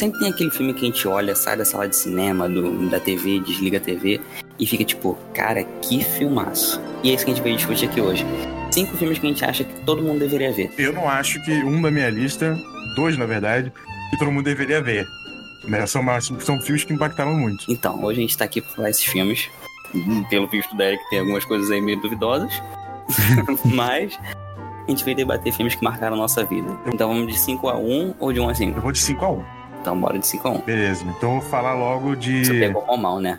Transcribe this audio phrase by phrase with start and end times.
[0.00, 2.98] sempre tem aquele filme que a gente olha, sai da sala de cinema, do, da
[2.98, 4.18] TV, desliga a TV
[4.58, 6.80] e fica tipo, cara, que filmaço.
[7.02, 8.24] E é isso que a gente veio discutir aqui hoje.
[8.70, 10.72] Cinco filmes que a gente acha que todo mundo deveria ver.
[10.78, 12.56] Eu não acho que um da minha lista,
[12.96, 13.70] dois na verdade,
[14.10, 15.06] que todo mundo deveria ver.
[15.64, 15.84] Né?
[15.86, 16.02] São,
[16.40, 17.66] são filmes que impactaram muito.
[17.68, 19.50] Então, hoje a gente tá aqui pra falar esses filmes.
[20.30, 22.50] Pelo visto da Eric, tem algumas coisas aí meio duvidosas.
[23.66, 24.18] Mas
[24.86, 26.74] a gente veio debater filmes que marcaram a nossa vida.
[26.86, 28.78] Então vamos de 5 a 1 ou de 1 a 5?
[28.78, 29.59] Eu vou de 5 a 1.
[29.80, 30.60] Então bora de 5 a 1.
[30.60, 32.44] Beleza, então eu vou falar logo de.
[32.44, 33.38] Você pegou mal mal, né?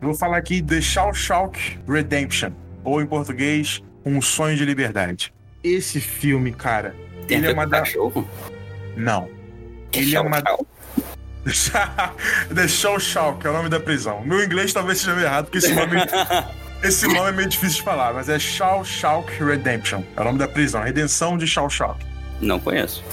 [0.00, 2.50] Eu vou falar aqui The Shawshank Redemption,
[2.84, 5.32] ou em português, Um Sonho de Liberdade.
[5.62, 6.94] Esse filme, cara,
[7.26, 7.78] Tem ele é ver uma da...
[7.80, 8.28] cachorro?
[8.96, 9.28] Não.
[9.90, 10.66] Que Ele é uma- tchau.
[12.54, 14.22] The Shawshank é o nome da prisão.
[14.24, 15.96] Meu inglês talvez seja errado, porque esse nome,
[16.82, 20.02] esse nome é meio difícil de falar, mas é Shawshank Redemption.
[20.16, 22.04] É o nome da prisão, Redenção de Shawshank.
[22.40, 23.04] Não conheço.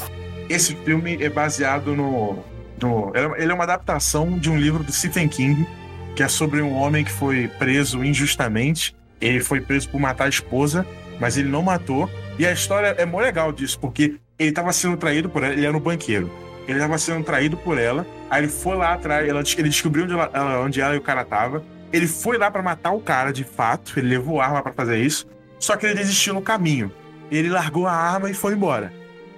[0.49, 2.43] Esse filme é baseado no.
[2.81, 5.67] no ele é uma adaptação de um livro do Stephen King,
[6.15, 8.95] que é sobre um homem que foi preso injustamente.
[9.19, 10.85] Ele foi preso por matar a esposa,
[11.19, 12.09] mas ele não matou.
[12.41, 15.63] E a história é mó legal disso, porque ele estava sendo traído por ela, ele
[15.63, 16.27] era um banqueiro.
[16.67, 20.13] Ele estava sendo traído por ela, aí ele foi lá atrás, ela- ele descobriu onde
[20.13, 21.63] ela, onde ela e o cara tava.
[21.93, 25.27] Ele foi lá pra matar o cara de fato, ele levou arma pra fazer isso,
[25.59, 26.91] só que ele desistiu no caminho.
[27.29, 28.91] Ele largou a arma e foi embora.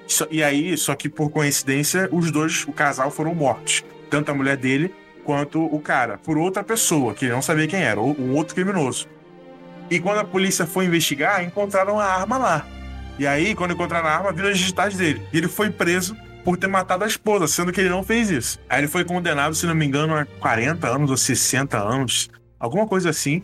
[0.07, 3.83] Só- e aí, só que por coincidência, os dois, o casal, foram mortos.
[4.09, 7.81] Tanto a mulher dele quanto o cara, por outra pessoa, que ele não sabia quem
[7.81, 9.09] era, ou um outro criminoso.
[9.91, 12.65] E quando a polícia foi investigar, encontraram a arma lá.
[13.17, 15.21] E aí, quando encontraram a arma, viram as digitais dele.
[15.31, 18.59] E ele foi preso por ter matado a esposa, sendo que ele não fez isso.
[18.69, 22.29] Aí ele foi condenado, se não me engano, a 40 anos ou 60 anos,
[22.59, 23.43] alguma coisa assim.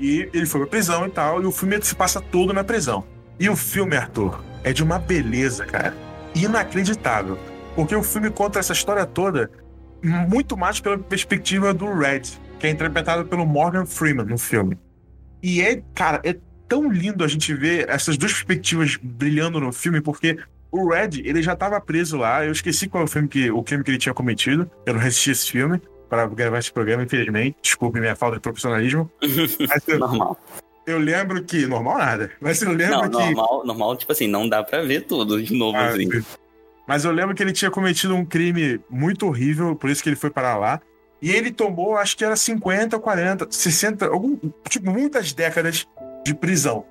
[0.00, 3.04] E ele foi pra prisão e tal, e o filme se passa todo na prisão.
[3.38, 5.94] E o filme, Arthur, é de uma beleza, cara.
[6.34, 7.38] Inacreditável.
[7.74, 9.50] Porque o filme conta essa história toda
[10.02, 12.22] muito mais pela perspectiva do Red,
[12.58, 14.78] que é interpretado pelo Morgan Freeman no filme.
[15.42, 16.36] E é, cara, é
[16.68, 20.36] tão lindo a gente ver essas duas perspectivas brilhando no filme, porque
[20.70, 22.44] o Red, ele já estava preso lá.
[22.44, 24.70] Eu esqueci qual é o filme que o crime que ele tinha cometido.
[24.84, 27.56] Eu não assisti esse filme para gravar esse programa, infelizmente.
[27.62, 29.10] Desculpe minha falta de profissionalismo.
[29.88, 30.38] Eu, Normal.
[30.86, 31.66] eu lembro que.
[31.66, 32.30] Normal nada.
[32.40, 33.16] Mas eu lembro Não, que.
[33.34, 36.08] normal, normal, tipo assim, não dá pra ver tudo de novo, Ah, assim.
[36.86, 40.16] Mas eu lembro que ele tinha cometido um crime muito horrível, por isso que ele
[40.16, 40.80] foi parar lá.
[41.20, 45.86] E ele tomou, acho que era 50, 40, 60, algum, tipo, muitas décadas
[46.28, 46.84] de prisão.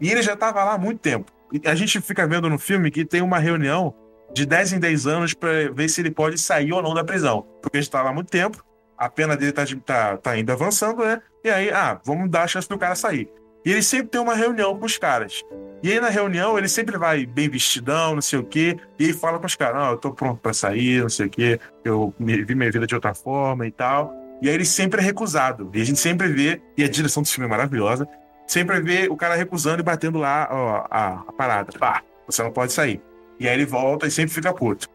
[0.00, 1.32] E ele já estava lá há muito tempo.
[1.52, 3.94] E a gente fica vendo no filme que tem uma reunião
[4.32, 7.46] de 10 em 10 anos para ver se ele pode sair ou não da prisão.
[7.62, 8.64] Porque ele está lá há muito tempo,
[8.96, 11.20] a pena dele tá, tá, tá ainda avançando, né?
[11.44, 13.28] E aí, ah, vamos dar a chance do cara sair.
[13.64, 15.42] E ele sempre tem uma reunião com os caras.
[15.82, 19.38] E aí na reunião ele sempre vai bem vestidão, não sei o quê, e fala
[19.38, 22.54] com os caras, não, eu tô pronto pra sair, não sei o quê, eu vi
[22.54, 24.12] minha vida de outra forma e tal.
[24.40, 25.70] E aí ele sempre é recusado.
[25.74, 28.08] E a gente sempre vê, e a direção desse filme é maravilhosa,
[28.46, 31.72] sempre vê o cara recusando e batendo lá ó, a, a parada.
[31.78, 33.00] Pá, você não pode sair.
[33.38, 34.88] E aí ele volta e sempre fica puto.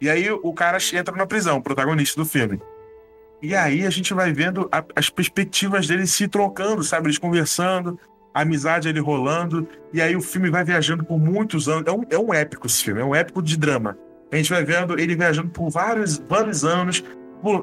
[0.00, 2.60] E aí o cara entra na prisão, protagonista do filme.
[3.40, 7.06] E aí a gente vai vendo a- as perspectivas deles se trocando, sabe?
[7.06, 7.98] Eles conversando,
[8.34, 9.66] a amizade ele rolando.
[9.92, 11.84] E aí o filme vai viajando por muitos anos.
[11.86, 13.96] É um, é um épico esse filme, é um épico de drama.
[14.32, 17.02] A gente vai vendo ele viajando por vários, vários anos,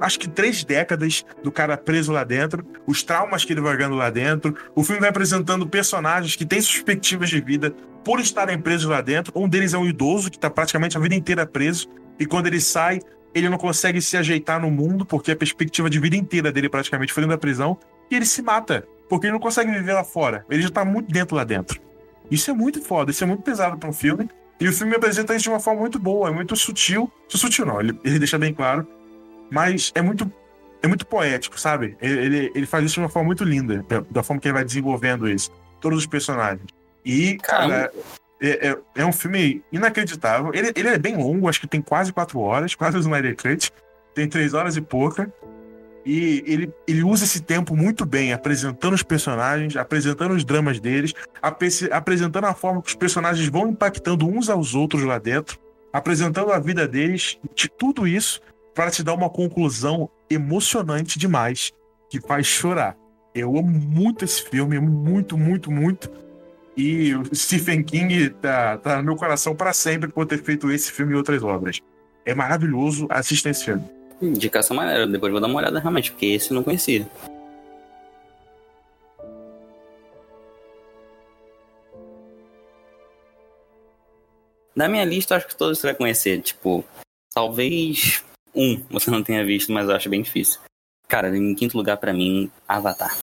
[0.01, 3.95] acho que três décadas do cara preso lá dentro, os traumas que ele vai vendo
[3.95, 4.55] lá dentro.
[4.75, 7.73] O filme vai apresentando personagens que têm perspectivas de vida
[8.03, 9.33] por estarem presos lá dentro.
[9.35, 11.87] Um deles é um idoso que está praticamente a vida inteira preso.
[12.19, 12.99] E quando ele sai,
[13.33, 17.11] ele não consegue se ajeitar no mundo, porque a perspectiva de vida inteira dele praticamente
[17.11, 17.77] foi dentro da prisão.
[18.11, 20.45] E ele se mata, porque ele não consegue viver lá fora.
[20.49, 21.81] Ele já tá muito dentro lá dentro.
[22.29, 24.29] Isso é muito foda, isso é muito pesado para um filme.
[24.59, 27.11] E o filme apresenta isso de uma forma muito boa, é muito sutil.
[27.27, 28.87] Sutil não, ele, ele deixa bem claro.
[29.53, 30.31] Mas é muito
[30.81, 31.95] é muito poético, sabe?
[32.01, 35.29] Ele, ele, faz isso de uma forma muito linda, da- forma que ele vai desenvolvendo
[35.29, 35.49] isso.
[35.79, 36.65] Todos os personagens.
[37.05, 37.89] E, cara,
[38.41, 40.51] é, é, é um filme inacreditável.
[40.53, 43.71] Ele, ele é bem longo, acho que tem quase quatro horas, quase o Snyder Cut.
[44.13, 45.31] Tem três horas e pouca.
[46.05, 51.13] E ele, ele usa esse tempo muito bem, apresentando os personagens, apresentando os dramas deles,
[51.41, 55.57] apre- apresentando a forma que os personagens vão impactando uns aos outros lá dentro,
[55.93, 58.41] apresentando a vida deles, de tudo isso,
[58.73, 61.71] para te dar uma conclusão emocionante demais,
[62.09, 62.97] que faz chorar.
[63.33, 66.09] Eu amo muito esse filme, muito, muito, muito.
[66.75, 70.91] E o Stephen King tá, tá no meu coração para sempre por ter feito esse
[70.91, 71.79] filme e outras obras.
[72.25, 73.83] É maravilhoso, assistam esse filme.
[74.21, 77.07] Indicação maneira, depois vou dar uma olhada realmente, porque esse eu não conhecia.
[84.75, 86.41] Na minha lista, acho que todos você vai conhecer.
[86.41, 86.83] Tipo,
[87.33, 88.23] talvez
[88.55, 90.59] um você não tenha visto, mas eu acho bem difícil.
[91.07, 93.17] Cara, em quinto lugar para mim, Avatar.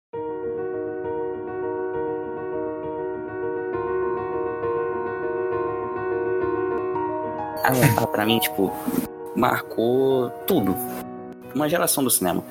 [7.63, 8.73] Avatar pra mim, tipo,
[9.35, 10.77] marcou tudo.
[11.55, 12.45] Uma geração do cinema.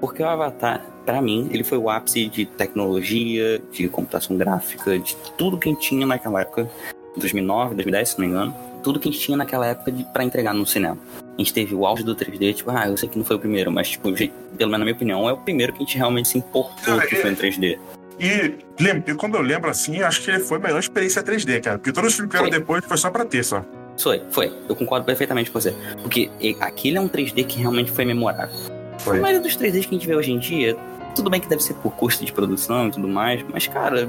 [0.00, 5.16] Porque o Avatar, para mim, ele foi o ápice de tecnologia, de computação gráfica, de
[5.36, 6.68] tudo que a gente tinha naquela época
[7.16, 10.54] 2009, 2010, se não me engano, tudo que a gente tinha naquela época para entregar
[10.54, 10.98] no cinema.
[11.34, 13.38] A gente teve o auge do 3D, tipo, ah, eu sei que não foi o
[13.38, 16.28] primeiro, mas, tipo, pelo menos na minha opinião, é o primeiro que a gente realmente
[16.28, 17.78] se importou cara, que foi em 3D.
[18.20, 21.78] E lembra, quando eu lembro assim, acho que foi a melhor experiência 3D, cara.
[21.78, 23.64] Porque todos os filmes que vieram depois foi só pra ter, só.
[23.98, 24.52] Foi, foi.
[24.68, 25.74] Eu concordo perfeitamente com você.
[26.02, 26.30] Porque
[26.60, 28.54] aquele é um 3D que realmente foi memorável.
[28.98, 29.18] Foi.
[29.18, 30.76] A maioria dos 3Ds que a gente vê hoje em dia,
[31.14, 34.08] tudo bem que deve ser por custo de produção e tudo mais, mas, cara,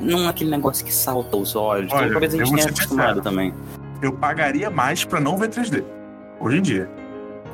[0.00, 1.90] não é aquele negócio que salta os olhos.
[1.92, 3.22] Olha, então, talvez a gente tenha acostumado sincero.
[3.22, 3.54] também.
[4.00, 5.84] Eu pagaria mais pra não ver 3D.
[6.42, 6.90] Hoje em dia.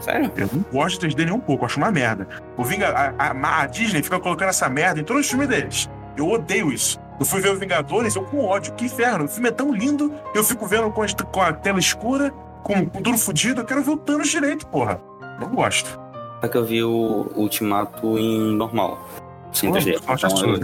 [0.01, 0.33] Sério?
[0.35, 2.27] Eu não gosto de 3D nem um pouco, acho uma merda.
[2.57, 5.91] O Vinga, a, a, a, Disney fica colocando essa merda em todos os filmes deles.
[6.17, 6.99] Eu odeio isso.
[7.21, 8.73] Eu fui ver o Vingadores, eu com ódio.
[8.75, 9.27] Que inferno.
[9.27, 12.31] O filme é tão lindo, eu fico vendo com a, com a tela escura,
[12.63, 13.61] com, com tudo fodido.
[13.61, 15.01] Eu quero ver o Thanos direito, porra.
[15.39, 16.01] Não gosto.
[16.41, 19.07] Só que eu vi o Ultimato em normal.
[19.53, 20.01] Sem 3D.
[20.01, 20.55] Então,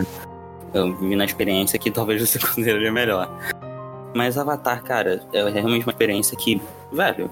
[0.72, 3.28] eu, eu vi na experiência que talvez você consideraria melhor.
[4.14, 6.62] Mas Avatar, cara, é realmente uma experiência que,
[6.92, 7.28] velho,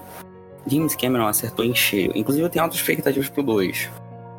[0.67, 2.11] James Cameron acertou em cheio.
[2.15, 3.89] Inclusive eu tenho altas expectativas pro 2.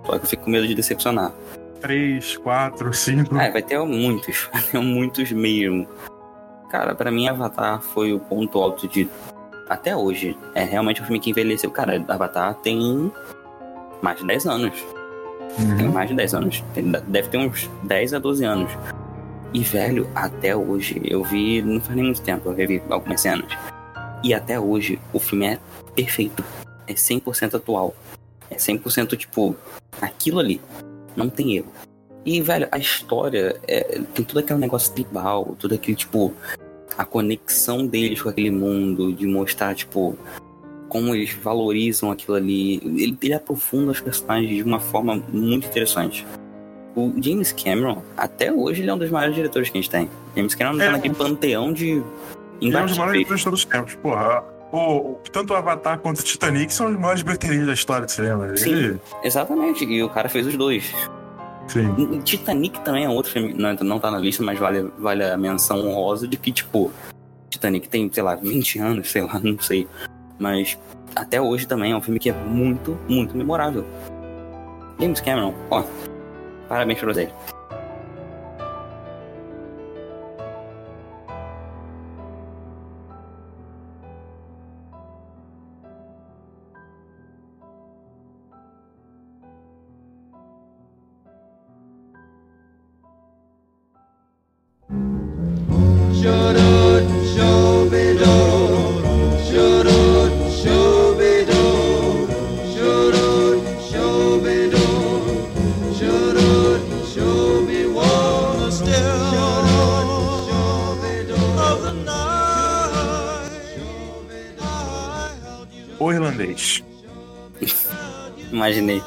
[0.05, 1.33] Só que eu fico com medo de decepcionar.
[1.81, 3.37] 3, 4, 5.
[3.37, 4.49] É, vai ter muitos.
[4.53, 5.87] Vai ter muitos mesmo.
[6.71, 9.09] Cara, para mim Avatar foi o ponto alto de.
[9.69, 10.37] Até hoje.
[10.55, 11.71] É realmente um filme que envelheceu.
[11.71, 13.13] Cara, Avatar tem
[14.03, 14.85] mais de 10 anos.
[15.59, 15.77] Uhum.
[15.77, 16.65] Tem mais de 10 anos.
[17.07, 18.73] Deve ter uns 10 a 12 anos.
[19.53, 23.47] E, velho, até hoje, eu vi, não faz nem muito tempo, eu revi algumas cenas.
[24.25, 25.59] E até hoje, o filme é
[25.95, 26.43] perfeito.
[26.87, 27.95] É 100% atual.
[28.51, 29.55] É 100% tipo,
[30.01, 30.61] aquilo ali.
[31.15, 31.71] Não tem erro.
[32.25, 36.33] E, velho, a história é, tem todo aquele negócio tribal, todo aquele, tipo,
[36.97, 40.17] a conexão deles com aquele mundo, de mostrar, tipo,
[40.89, 42.77] como eles valorizam aquilo ali.
[42.77, 46.27] Ele, ele aprofunda os personagens de uma forma muito interessante.
[46.97, 50.09] O James Cameron, até hoje, ele é um dos maiores diretores que a gente tem.
[50.35, 52.03] James Cameron tá é, tá naquele panteão de.
[52.73, 54.43] É um dos maiores diretores de todos os tempos, porra.
[54.73, 58.57] O, tanto o Avatar quanto o Titanic são os maiores bilheterias da história do cinema.
[58.57, 59.01] Sim, ele...
[59.23, 59.85] exatamente.
[59.85, 60.93] E o cara fez os dois.
[61.69, 62.21] Sim.
[62.23, 65.79] Titanic também é outro filme, não, não tá na lista, mas vale, vale a menção
[65.87, 66.93] honrosa de que, tipo,
[67.49, 69.87] Titanic tem, sei lá, 20 anos, sei lá, não sei.
[70.39, 70.79] Mas
[71.15, 73.85] até hoje também é um filme que é muito, muito memorável.
[74.99, 75.85] James Cameron, ó,
[76.69, 77.31] parabéns pra você.
[118.65, 119.03] Imaginei.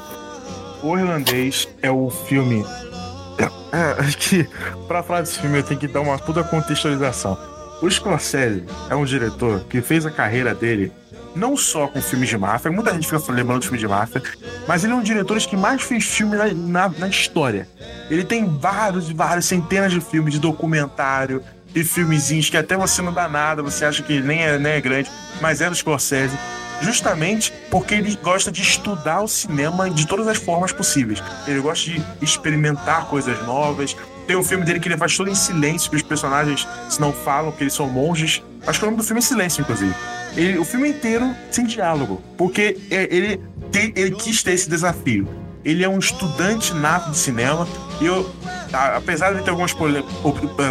[0.84, 2.64] O Irlandês é o filme.
[3.72, 4.48] É, que
[4.88, 7.36] pra falar desse filme eu tenho que dar uma puta contextualização.
[7.82, 10.92] O Scorsese é um diretor que fez a carreira dele
[11.36, 14.24] não só com filmes de máfia, muita gente fica lembrando de filmes de máfia,
[14.68, 17.68] mas ele é um dos diretores que mais fez filme na, na, na história.
[18.10, 21.44] Ele tem vários, vários, centenas de filmes de documentário
[21.76, 24.82] e filmezinhos que até você não dá nada, você acha que nem é, nem é
[24.82, 26.36] grande, mas é do Scorsese
[26.82, 31.22] justamente porque ele gosta de estudar o cinema de todas as formas possíveis.
[31.48, 33.96] Ele gosta de experimentar coisas novas.
[34.26, 37.14] Tem um filme dele que ele faz todo em silêncio, que os personagens se não
[37.14, 38.44] falam, que eles são monges.
[38.66, 39.96] Acho que o nome do filme é Silêncio, inclusive.
[40.36, 43.42] Ele, o filme inteiro sem diálogo, porque é, ele,
[43.72, 45.28] tem, ele quis ter esse desafio.
[45.64, 47.68] Ele é um estudante nato de cinema
[48.00, 48.30] e eu,
[48.96, 49.74] apesar de ter algumas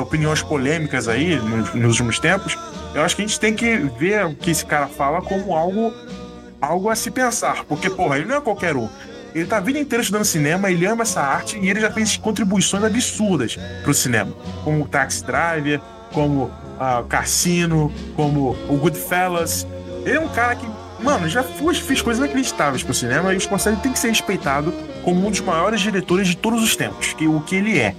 [0.00, 2.56] opiniões polêmicas aí nos, nos últimos tempos,
[2.96, 5.92] eu acho que a gente tem que ver o que esse cara fala como algo,
[6.58, 7.62] algo a se pensar.
[7.64, 8.88] Porque, porra, ele não é qualquer um.
[9.34, 12.16] Ele tá a vida inteira estudando cinema, ele ama essa arte e ele já fez
[12.16, 14.32] contribuições absurdas pro cinema.
[14.64, 15.78] Como o Taxi Driver,
[16.10, 19.66] como uh, Cassino, como o Goodfellas.
[20.06, 20.66] Ele é um cara que,
[21.02, 24.72] mano, já fez, fez coisas inacreditáveis pro cinema e o Scorsese tem que ser respeitado
[25.04, 27.94] como um dos maiores diretores de todos os tempos, que o que ele é.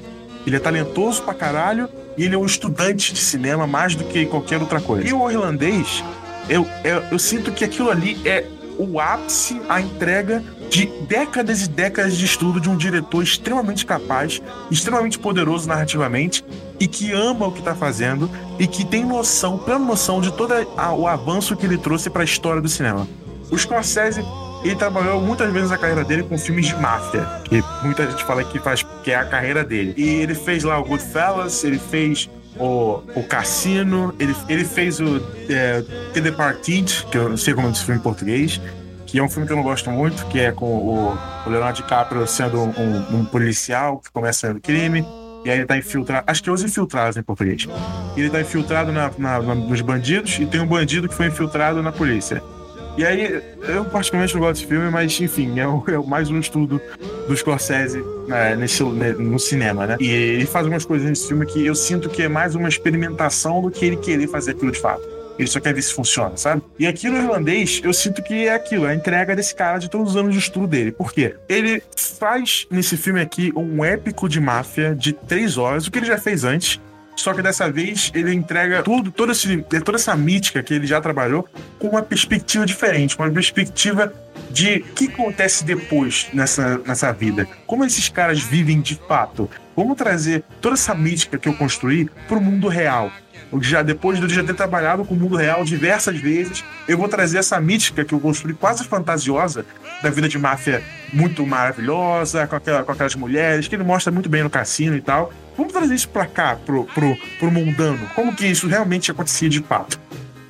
[0.48, 1.88] Ele é talentoso pra caralho
[2.18, 5.08] e ele é um estudante de cinema mais do que qualquer outra coisa.
[5.08, 6.04] E o irlandês,
[6.50, 8.46] eu, eu, eu sinto que aquilo ali é
[8.78, 14.42] o ápice, a entrega de décadas e décadas de estudo de um diretor extremamente capaz,
[14.70, 16.44] extremamente poderoso narrativamente
[16.80, 20.54] e que ama o que está fazendo e que tem noção, plena noção de todo
[20.98, 23.08] o avanço que ele trouxe para a história do cinema.
[23.50, 24.22] O Scorsese
[24.68, 28.44] ele trabalhou muitas vezes a carreira dele com filmes de máfia, que muita gente fala
[28.44, 29.94] que faz que é a carreira dele.
[29.98, 35.22] E ele fez lá o Goodfellas, ele fez o, o Cassino, ele, ele fez o
[35.50, 35.82] é,
[36.14, 38.60] The Departed, que eu não sei como é esse filme em português,
[39.06, 41.78] que é um filme que eu não gosto muito, que é com o, o Leonardo
[41.78, 45.06] DiCaprio sendo um, um, policial que começa o crime,
[45.46, 47.68] e aí ele tá infiltrado, acho que é os infiltrados em português.
[48.18, 51.82] Ele tá infiltrado na, na, na, nos bandidos, e tem um bandido que foi infiltrado
[51.82, 52.44] na polícia.
[52.98, 56.40] E aí, eu particularmente não gosto desse filme, mas enfim, é, o, é mais um
[56.40, 56.82] estudo
[57.28, 59.98] do Scorsese né, nesse, né, no cinema, né?
[60.00, 63.62] E ele faz umas coisas nesse filme que eu sinto que é mais uma experimentação
[63.62, 65.18] do que ele querer fazer aquilo de fato.
[65.38, 66.64] Ele só quer ver se funciona, sabe?
[66.80, 70.12] E aqui no irlandês, eu sinto que é aquilo, a entrega desse cara de todos
[70.12, 70.92] os anos de estudo dele.
[70.92, 71.36] Por quê?
[71.48, 76.08] Ele faz nesse filme aqui um épico de máfia de três horas, o que ele
[76.08, 76.82] já fez antes,
[77.18, 81.02] só que dessa vez ele entrega tudo, toda, esse, toda essa mítica que ele já
[81.02, 81.48] trabalhou
[81.80, 84.14] com uma perspectiva diferente, uma perspectiva
[84.52, 87.48] de o que acontece depois nessa, nessa vida.
[87.66, 89.50] Como esses caras vivem de fato.
[89.76, 93.12] Vamos trazer toda essa mítica que eu construí para o mundo real.
[93.62, 97.08] Já depois de eu já ter trabalhado com o mundo real diversas vezes, eu vou
[97.08, 99.66] trazer essa mítica que eu construí quase fantasiosa
[100.02, 100.84] da vida de máfia
[101.14, 105.02] muito maravilhosa, com, aquela, com aquelas mulheres, que ele mostra muito bem no cassino e
[105.02, 105.32] tal.
[105.58, 108.08] Vamos trazer isso pra cá, pro, pro, pro mundano.
[108.14, 110.00] Como que isso realmente acontecia de fato?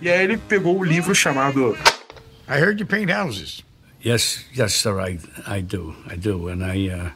[0.02, 1.78] E aí ele pegou o livro chamado
[2.50, 3.64] I heard you paint houses.
[4.06, 7.12] Yes, yes, sir, I, I do, I do, and I, uh,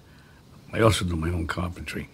[0.74, 2.10] I also do my own carpentry.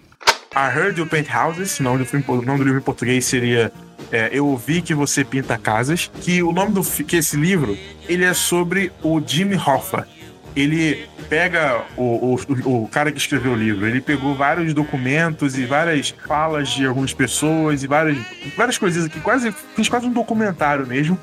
[0.56, 3.26] I heard you paint houses, o nome do, filme, o nome do livro em português
[3.26, 3.72] seria
[4.12, 8.24] é, Eu ouvi que você pinta casas, que o nome do que esse livro, ele
[8.24, 10.08] é sobre o Jimmy Hoffa,
[10.58, 15.66] ele pega o, o, o cara que escreveu o livro, ele pegou vários documentos e
[15.66, 18.18] várias falas de algumas pessoas e várias,
[18.56, 21.18] várias coisas aqui, quase fez quase um documentário mesmo,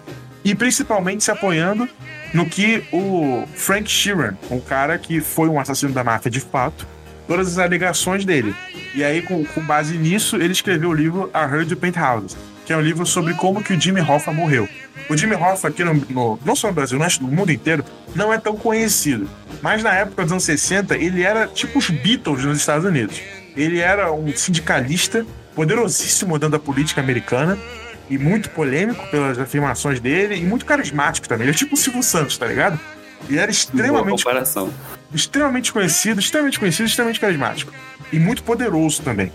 [0.44, 1.88] e principalmente se apoiando
[2.32, 6.86] no que o Frank Sheeran, um cara que foi um assassino da máfia de fato,
[7.26, 8.54] todas as alegações dele.
[8.94, 12.72] E aí, com, com base nisso, ele escreveu o livro A Heard of Penthouse, que
[12.72, 14.68] é um livro sobre como que o Jimmy Hoffa morreu.
[15.08, 18.32] O Jimmy Hoffa aqui no, no, não só no Brasil, mas no mundo inteiro, não
[18.32, 19.28] é tão conhecido.
[19.60, 23.20] Mas na época dos anos 60, ele era tipo os Beatles nos Estados Unidos.
[23.56, 27.58] Ele era um sindicalista poderosíssimo dentro da política americana
[28.10, 31.44] e muito polêmico pelas afirmações dele e muito carismático também.
[31.46, 32.78] Ele é tipo o Silvio Santos, tá ligado?
[33.28, 34.24] Ele era extremamente
[35.14, 37.72] extremamente conhecido, extremamente conhecido, extremamente carismático
[38.12, 39.32] e muito poderoso também.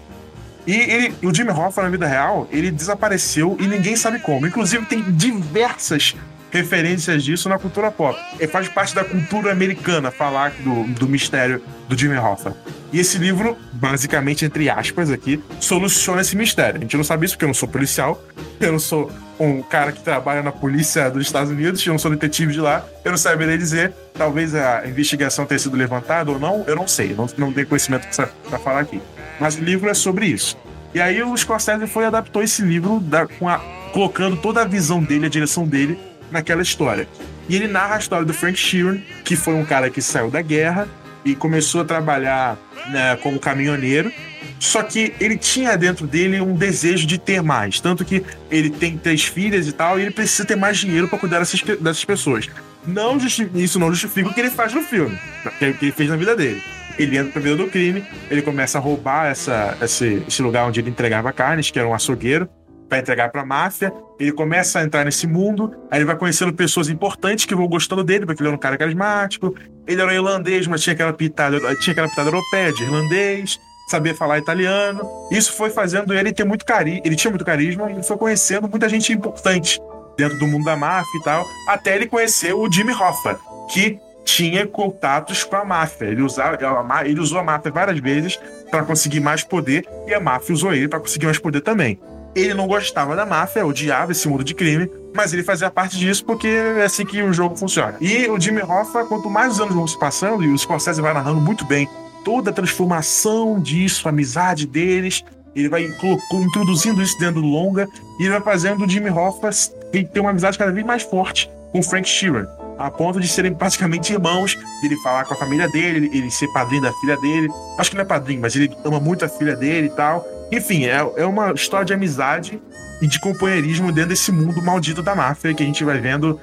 [0.70, 4.46] E ele, o Jimmy Hoffa, na vida real, ele desapareceu e ninguém sabe como.
[4.46, 6.16] Inclusive, tem diversas
[6.52, 8.16] referências disso na cultura pop.
[8.40, 12.56] E faz parte da cultura americana falar do, do mistério do Jimmy Hoffa.
[12.94, 16.78] E esse livro, basicamente, entre aspas aqui, soluciona esse mistério.
[16.78, 18.24] A gente não sabe isso porque eu não sou policial,
[18.62, 22.12] eu não sou um cara que trabalha na polícia dos Estados Unidos, eu não sou
[22.12, 23.92] detetive de lá, eu não saberia dizer.
[24.14, 28.08] Talvez a investigação tenha sido levantada ou não, eu não sei, não, não tenho conhecimento
[28.48, 29.02] para falar aqui.
[29.40, 30.58] Mas o livro é sobre isso.
[30.94, 33.60] E aí o Scorsese foi adaptou esse livro da, a,
[33.94, 36.00] colocando toda a visão dele, a direção dele
[36.32, 37.08] naquela história.
[37.48, 40.42] E ele narra a história do Frank Sheeran, que foi um cara que saiu da
[40.42, 40.88] guerra
[41.24, 42.58] e começou a trabalhar
[42.90, 44.12] né, como caminhoneiro.
[44.60, 47.80] Só que ele tinha dentro dele um desejo de ter mais.
[47.80, 51.18] Tanto que ele tem três filhas e tal, e ele precisa ter mais dinheiro para
[51.18, 52.50] cuidar dessas, dessas pessoas.
[52.86, 53.18] Não
[53.56, 56.36] isso não justifica o que ele faz no filme, o que ele fez na vida
[56.36, 56.62] dele
[57.00, 60.82] ele entra pra vida do crime, ele começa a roubar essa, esse, esse lugar onde
[60.82, 62.48] ele entregava carnes, que era um açougueiro,
[62.90, 63.94] para entregar para a máfia.
[64.20, 68.04] Ele começa a entrar nesse mundo, aí ele vai conhecendo pessoas importantes que vão gostando
[68.04, 69.56] dele, porque ele era um cara carismático.
[69.88, 74.14] Ele era um irlandês, mas tinha aquela pitada, tinha aquela pitada europeia de irlandês, sabia
[74.14, 75.02] falar italiano.
[75.32, 78.90] Isso foi fazendo ele ter muito carisma, ele tinha muito carisma e foi conhecendo muita
[78.90, 79.80] gente importante
[80.18, 83.40] dentro do mundo da máfia e tal, até ele conhecer o Jimmy Hoffa,
[83.72, 83.98] que
[84.30, 86.06] tinha contatos com a máfia.
[86.06, 86.58] Ele, usava,
[87.06, 90.88] ele usou a máfia várias vezes para conseguir mais poder e a máfia usou ele
[90.88, 92.00] para conseguir mais poder também.
[92.36, 96.24] Ele não gostava da máfia, odiava esse mundo de crime, mas ele fazia parte disso
[96.24, 97.96] porque é assim que o jogo funciona.
[98.00, 101.14] E o Jimmy Hoffa, quanto mais os anos vão se passando, e o Scorsese vai
[101.14, 101.90] narrando muito bem
[102.24, 105.24] toda a transformação disso, a amizade deles,
[105.56, 105.90] Ele vai
[106.32, 107.88] introduzindo isso dentro do longa
[108.20, 109.50] e ele vai fazendo o Jimmy Hoffa
[109.92, 112.46] ter uma amizade cada vez mais forte com Frank Sheeran,
[112.80, 116.82] a ponto de serem praticamente irmãos, ele falar com a família dele, ele ser padrinho
[116.82, 117.50] da filha dele.
[117.78, 120.26] Acho que não é padrinho, mas ele ama muito a filha dele e tal.
[120.50, 122.60] Enfim, é, é uma história de amizade
[123.02, 126.40] e de companheirismo dentro desse mundo maldito da máfia que a gente vai vendo,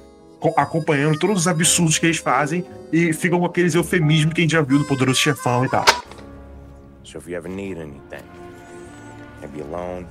[0.58, 4.52] acompanhando todos os absurdos que eles fazem e ficam com aqueles eufemismos que a gente
[4.52, 5.86] já viu do Poderoso Chefão e tal.
[7.02, 8.24] So if you ever need anything,
[9.40, 10.04] maybe a loan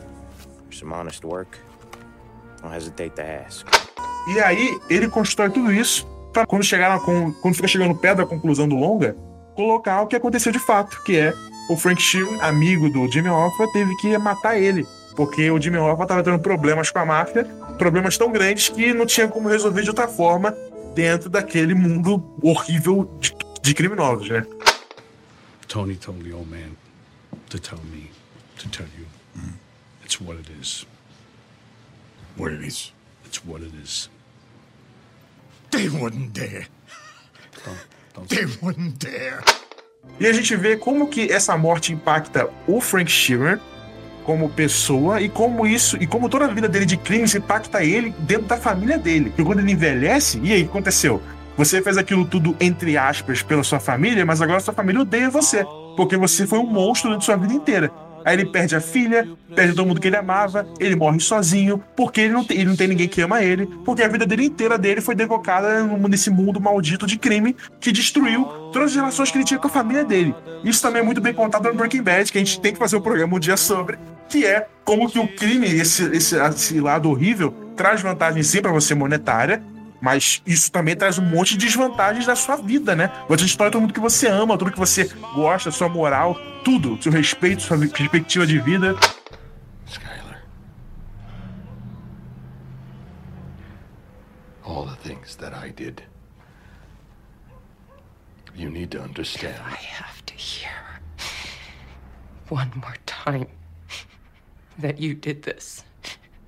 [0.65, 1.59] or some honest work,
[2.63, 3.63] don't hesitate to ask.
[4.27, 8.25] E aí ele constrói tudo isso para quando chegar com, quando fica chegando perto da
[8.25, 9.15] conclusão do longa,
[9.55, 11.33] colocar o que aconteceu de fato, que é
[11.69, 14.85] o Frank Sheeran, amigo do Jimmy Hoffa, teve que matar ele.
[15.15, 17.45] Porque o Jimmy Hoffa estava tendo problemas com a máfia,
[17.77, 20.53] problemas tão grandes que não tinha como resolver de outra forma
[20.93, 24.45] dentro daquele mundo horrível de, de criminosos, né?
[25.69, 26.75] Tony told the old man
[27.49, 28.11] to tell me
[28.57, 29.05] to tell you.
[29.37, 29.53] Mm.
[30.03, 30.85] It's what it is.
[32.35, 32.91] What it is?
[33.25, 34.09] It's what it is.
[35.75, 36.67] They wouldn't dare.
[37.65, 37.77] Don't,
[38.13, 39.43] don't They wouldn't dare.
[40.19, 43.59] E a gente vê como que essa morte impacta o Frank Sheeran
[44.23, 48.13] como pessoa e como isso e como toda a vida dele de crimes impacta ele
[48.19, 49.25] dentro da família dele.
[49.25, 51.21] Porque quando ele envelhece, e aí o que aconteceu?
[51.57, 55.65] Você fez aquilo tudo entre aspas pela sua família, mas agora sua família odeia você,
[55.95, 57.91] porque você foi um monstro durante sua vida inteira.
[58.25, 62.21] Aí ele perde a filha, perde todo mundo que ele amava, ele morre sozinho, porque
[62.21, 64.79] ele não tem, ele não tem ninguém que ama ele, porque a vida dele inteira
[64.79, 69.45] dele foi devocada nesse mundo maldito de crime que destruiu todas as relações que ele
[69.45, 70.33] tinha com a família dele.
[70.63, 72.97] Isso também é muito bem contado no Breaking Bad, que a gente tem que fazer
[72.97, 77.09] um programa um dia sobre, que é como que o crime, esse, esse, esse lado
[77.11, 79.61] horrível, traz vantagem sim para você monetária,
[80.01, 83.11] mas isso também traz um monte de desvantagens da sua vida, né?
[83.27, 87.11] Você destrói todo mundo que você ama, tudo que você gosta, sua moral, tudo, seu
[87.11, 88.95] respeito, sua perspectiva de vida.
[89.87, 90.43] Skyler.
[94.63, 96.03] All the things that I did.
[98.55, 99.55] You need to understand.
[99.65, 100.71] I have to hear
[102.49, 103.47] one more time
[104.79, 105.83] that you did this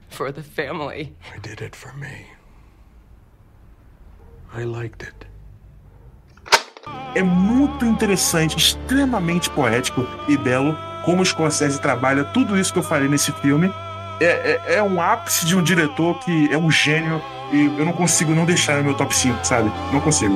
[0.09, 1.15] for the family.
[1.35, 2.36] I did it for me.
[4.57, 5.27] I liked it.
[7.13, 12.83] É muito interessante, extremamente poético e belo como o Scorsese trabalha tudo isso que eu
[12.83, 13.71] falei nesse filme.
[14.19, 17.21] É, é, é, um ápice de um diretor que é um gênio
[17.53, 19.71] e eu não consigo não deixar no meu top 5, sabe?
[19.93, 20.35] Não consigo.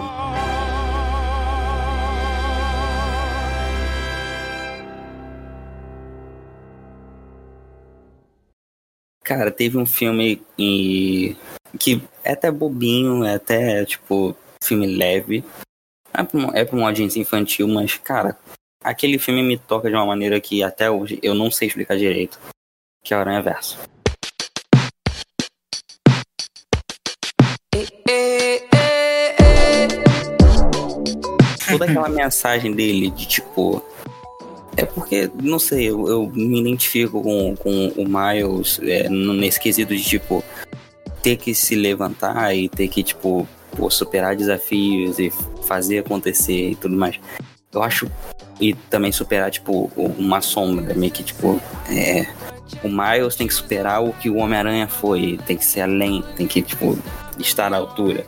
[9.23, 10.41] Cara, teve um filme
[11.79, 15.43] que é até bobinho, é até, tipo, filme leve.
[16.13, 18.37] É pra, é pra uma audiência infantil, mas, cara,
[18.83, 22.39] aquele filme me toca de uma maneira que até hoje eu não sei explicar direito.
[23.03, 23.77] Que é o Aranha Verso.
[31.69, 33.83] Toda aquela mensagem dele de tipo.
[34.77, 39.95] É porque, não sei, eu, eu me identifico com, com o Miles é, nesse quesito
[39.95, 40.43] de tipo
[41.21, 45.31] ter que se levantar e ter que, tipo, pô, superar desafios e
[45.65, 47.19] fazer acontecer e tudo mais.
[47.71, 48.09] Eu acho.
[48.59, 52.27] E também superar, tipo, uma sombra, meio que, tipo, é,
[52.83, 56.45] o Miles tem que superar o que o Homem-Aranha foi, tem que ser além, tem
[56.45, 56.97] que, tipo,
[57.39, 58.25] estar à altura.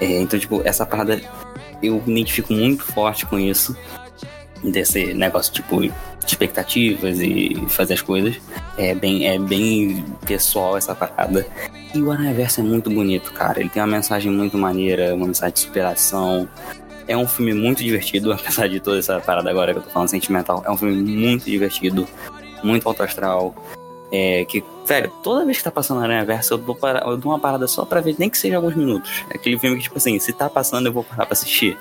[0.00, 1.20] É, então, tipo, essa parada
[1.82, 3.76] eu me identifico muito forte com isso,
[4.70, 5.92] desse negócio, tipo, de
[6.26, 8.40] expectativas e fazer as coisas.
[8.76, 11.46] É bem, é bem pessoal essa parada.
[11.94, 13.60] E o Aranha Verso é muito bonito, cara.
[13.60, 16.48] Ele tem uma mensagem muito maneira, uma mensagem de superação.
[17.06, 20.08] É um filme muito divertido, apesar de toda essa parada agora que eu tô falando
[20.08, 20.62] sentimental.
[20.66, 22.06] É um filme muito divertido,
[22.62, 23.54] muito alto astral.
[24.12, 27.38] É, que, velho, toda vez que tá passando Aranha Verso, eu dou, eu dou uma
[27.38, 29.24] parada só pra ver, nem que seja alguns minutos.
[29.28, 31.76] É aquele filme que, tipo assim, se tá passando, eu vou parar pra assistir.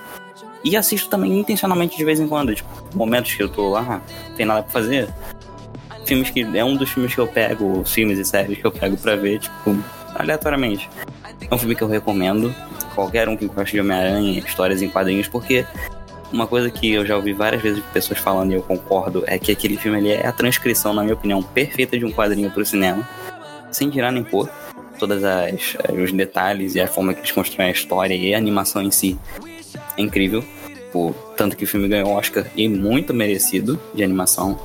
[0.64, 4.36] E assisto também intencionalmente de vez em quando, tipo, momentos que eu tô lá, não
[4.36, 5.10] tem nada pra fazer.
[6.06, 6.42] Filmes que.
[6.58, 9.40] É um dos filmes que eu pego, filmes e séries que eu pego pra ver,
[9.40, 9.78] tipo,
[10.16, 10.90] aleatoriamente.
[11.50, 12.54] É um filme que eu recomendo.
[12.96, 15.66] Qualquer um que goste de Homem-Aranha, histórias em quadrinhos, porque
[16.32, 19.38] uma coisa que eu já ouvi várias vezes de pessoas falando e eu concordo é
[19.38, 22.62] que aquele filme ele é a transcrição, na minha opinião, perfeita de um quadrinho para
[22.62, 23.08] o cinema,
[23.72, 24.50] sem tirar nem pôr.
[25.00, 28.82] Todas as os detalhes e a forma que eles constroem a história e a animação
[28.82, 29.18] em si
[29.98, 30.44] é incrível.
[31.36, 34.60] Tanto que o filme ganhou Oscar e muito merecido de animação.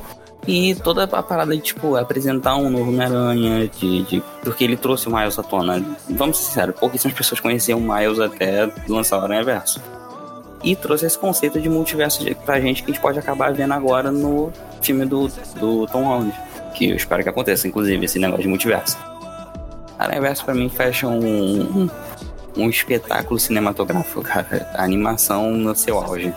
[0.46, 5.08] E toda a parada de, tipo, apresentar um novo Homem-Aranha, de, de, porque ele trouxe
[5.08, 5.84] o Miles à tona.
[6.08, 9.80] Vamos ser sinceros, pouquíssimas pessoas conheciam o Miles até lançar o Aranha Verso.
[10.62, 14.10] E trouxe esse conceito de multiverso pra gente que a gente pode acabar vendo agora
[14.10, 16.34] no filme do, do Tom Holland,
[16.74, 18.96] que eu espero que aconteça, inclusive, esse negócio de multiverso.
[19.98, 21.90] Aranha Verso pra mim fecha um, um,
[22.58, 24.68] um espetáculo cinematográfico, cara.
[24.74, 26.34] A animação no seu auge.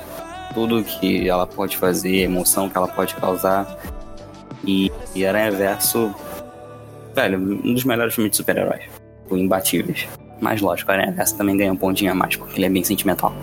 [0.53, 3.77] Tudo que ela pode fazer, a emoção que ela pode causar.
[4.63, 6.13] E, e Aranha Verso,
[7.15, 8.83] velho, um dos melhores filmes de super-heróis.
[9.31, 10.07] Imbatíveis.
[10.39, 13.33] Mas lógico, Aranha Verso também ganha um pontinho a mais, porque ele é bem sentimental.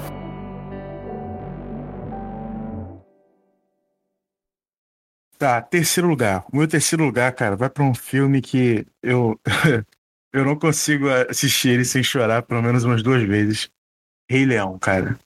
[5.38, 6.45] Tá, terceiro lugar.
[6.53, 9.41] O meu terceiro lugar, cara, vai pra um filme que eu
[10.33, 13.71] eu não consigo assistir ele sem chorar pelo menos umas duas vezes.
[14.31, 15.19] Rei Leão, cara.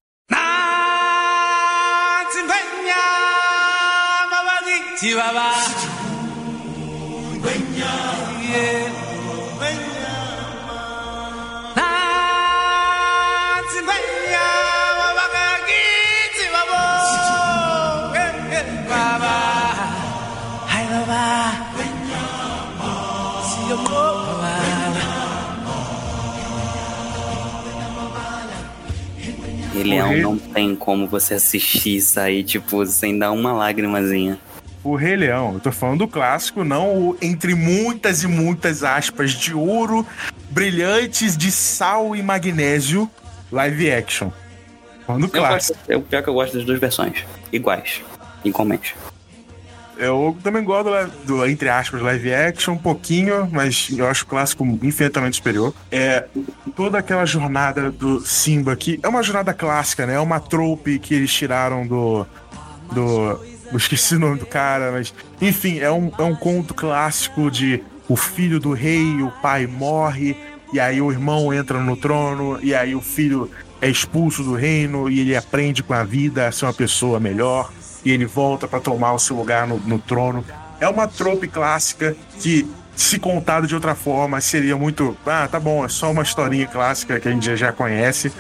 [29.83, 30.23] Rei Leão Rei...
[30.23, 34.39] não tem como você assistir isso aí, tipo, sem dar uma lágrimazinha.
[34.85, 39.31] O Rei Leão, eu tô falando do clássico, não o entre muitas e muitas aspas
[39.31, 40.05] de ouro,
[40.51, 43.09] brilhantes de sal e magnésio,
[43.51, 44.31] live action.
[45.07, 45.79] Falando do clássico.
[45.89, 48.03] é o pior que eu gosto das duas versões, iguais,
[48.45, 48.97] igualmente.
[49.97, 54.27] Eu também gosto do, do, entre aspas, live action um pouquinho, mas eu acho o
[54.27, 55.75] clássico infinitamente superior.
[55.91, 56.27] É
[56.75, 60.15] toda aquela jornada do Simba, que é uma jornada clássica, né?
[60.15, 62.27] É uma trope que eles tiraram do.
[62.93, 63.41] do.
[63.71, 65.15] Eu esqueci o nome do cara, mas.
[65.41, 70.37] Enfim, é um, é um conto clássico de o filho do rei, o pai morre,
[70.73, 73.51] e aí o irmão entra no trono, e aí o filho
[73.81, 77.73] é expulso do reino e ele aprende com a vida a ser uma pessoa melhor
[78.05, 80.45] e ele volta para tomar o seu lugar no, no trono.
[80.81, 85.17] É uma trope clássica que, se contada de outra forma, seria muito.
[85.27, 88.33] Ah, tá bom, é só uma historinha clássica que a gente já conhece,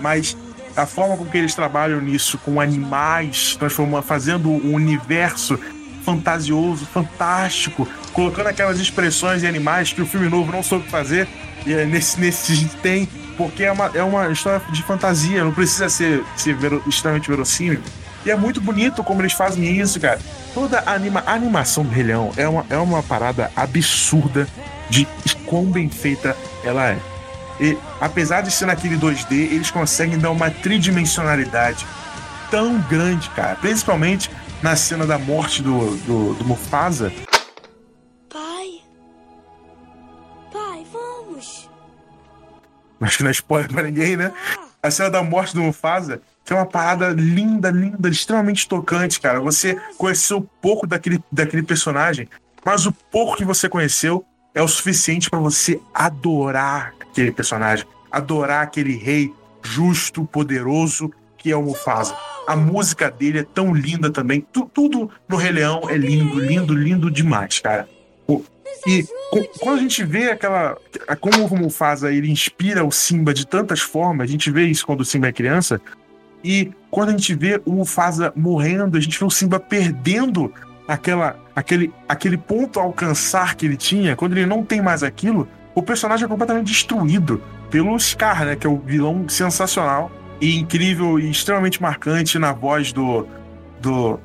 [0.00, 0.36] mas
[0.76, 5.58] a forma com que eles trabalham nisso, com animais, transformando, fazendo um universo
[6.04, 11.28] fantasioso, fantástico, colocando aquelas expressões em animais que o filme novo não soube fazer,
[11.66, 15.88] e é nesse, nesse tem, porque é uma, é uma história de fantasia, não precisa
[15.88, 17.80] ser, ser vero, extremamente verossímil.
[18.24, 20.18] E é muito bonito como eles fazem isso, cara.
[20.54, 24.46] Toda a, anima, a animação do Rei Leão é uma, é uma parada absurda
[24.90, 25.06] de
[25.46, 26.98] quão bem feita ela é.
[27.60, 31.86] E apesar de ser naquele 2D, eles conseguem dar uma tridimensionalidade
[32.50, 33.56] tão grande, cara.
[33.56, 34.30] Principalmente
[34.62, 37.12] na cena da morte do, do, do Mufasa.
[38.28, 38.80] Pai.
[40.52, 41.68] Pai, vamos.
[43.00, 44.32] Acho que não é spoiler pra ninguém, né?
[44.82, 49.38] A cena da morte do Mufasa que é uma parada linda, linda, extremamente tocante, cara.
[49.38, 52.26] Você conheceu pouco daquele, daquele personagem,
[52.64, 58.62] mas o pouco que você conheceu é o suficiente para você adorar aquele personagem, adorar
[58.62, 59.30] aquele rei
[59.62, 62.16] justo, poderoso que é o Mufasa.
[62.46, 64.40] A música dele é tão linda também.
[64.50, 67.86] Tu, tudo no Rei Leão é lindo, lindo, lindo demais, cara.
[68.86, 69.04] E
[69.60, 70.78] quando a gente vê aquela.
[71.20, 75.02] Como o Mufasa ele inspira o Simba de tantas formas, a gente vê isso quando
[75.02, 75.78] o Simba é criança.
[76.42, 80.52] E quando a gente vê o Mufasa morrendo, a gente vê o Simba perdendo
[80.86, 84.16] aquela, aquele, aquele ponto a alcançar que ele tinha.
[84.16, 88.56] Quando ele não tem mais aquilo, o personagem é completamente destruído pelo Scar, né?
[88.56, 93.26] Que é o vilão sensacional e incrível e extremamente marcante na voz do.
[93.80, 94.18] do.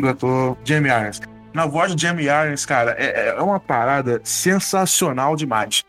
[0.00, 1.20] Do ator Jamie Irons.
[1.52, 5.82] Na voz do Jamie Irons, cara, é, é uma parada sensacional demais.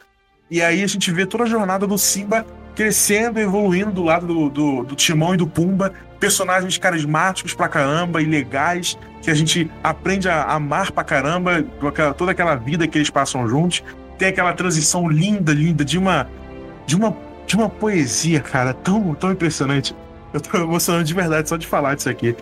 [0.50, 2.44] E aí a gente vê toda a jornada do Simba
[2.80, 8.22] crescendo, evoluindo do lado do, do, do Timão e do Pumba, personagens carismáticos pra caramba
[8.22, 11.62] e legais, que a gente aprende a amar pra caramba,
[12.18, 13.84] toda aquela vida que eles passam juntos.
[14.18, 16.30] Tem aquela transição linda, linda, de uma.
[16.86, 17.14] de uma.
[17.46, 19.94] de uma poesia, cara, tão, tão impressionante.
[20.34, 22.34] Eu tô emocionando de verdade só de falar disso aqui.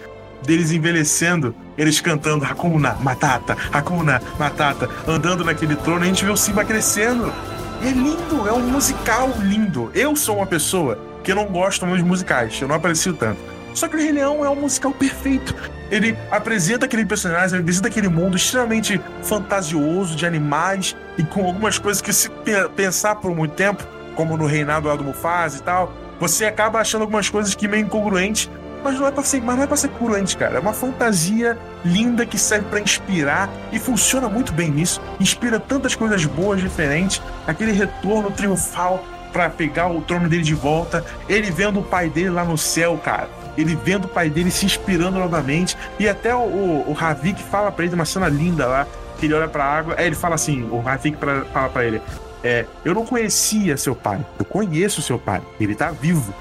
[0.45, 6.37] Deles envelhecendo, eles cantando Hakuna Matata, Hakuna Matata, andando naquele trono, a gente vê o
[6.37, 7.33] Simba crescendo
[7.81, 9.91] é lindo, é um musical lindo.
[9.93, 13.39] Eu sou uma pessoa que não gosta muito de musicais, eu não aprecio tanto.
[13.73, 15.53] Só que o Rei Leão é um musical perfeito.
[15.91, 21.77] Ele apresenta aquele personagem, ele apresenta aquele mundo extremamente fantasioso de animais e com algumas
[21.77, 22.29] coisas que se
[22.75, 23.83] pensar por muito tempo,
[24.15, 27.85] como no reinado lá do Mufasa e tal, você acaba achando algumas coisas que meio
[27.85, 28.49] incongruentes,
[28.83, 30.57] mas não é para ser, mas não é para ser cruente, cara.
[30.57, 35.01] É uma fantasia linda que serve para inspirar e funciona muito bem nisso.
[35.19, 37.21] Inspira tantas coisas boas, diferentes.
[37.45, 41.05] Aquele retorno triunfal para pegar o trono dele de volta.
[41.27, 43.29] Ele vendo o pai dele lá no céu, cara.
[43.57, 45.77] ele vendo o pai dele se inspirando novamente.
[45.99, 48.87] E até o, o, o Ravik fala pra ele uma cena linda lá,
[49.19, 49.95] que ele olha pra água.
[49.97, 52.01] É, ele fala assim: o Ravik pra, fala pra ele.
[52.43, 56.33] É, eu não conhecia seu pai, eu conheço seu pai, ele tá vivo.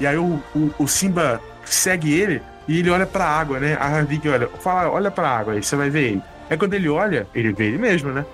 [0.00, 3.74] E aí o, o, o Simba segue ele e ele olha pra água, né?
[3.74, 6.22] A Ravik olha, fala, olha pra água, aí você vai ver ele.
[6.48, 8.24] Aí quando ele olha, ele vê ele mesmo, né?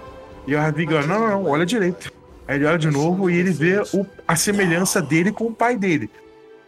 [0.47, 2.13] E o Ravik olha, não, não, não, olha direito.
[2.47, 5.77] Aí ele olha de novo e ele vê o, a semelhança dele com o pai
[5.77, 6.11] dele.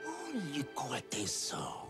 [0.05, 1.83] Olhe com atenção.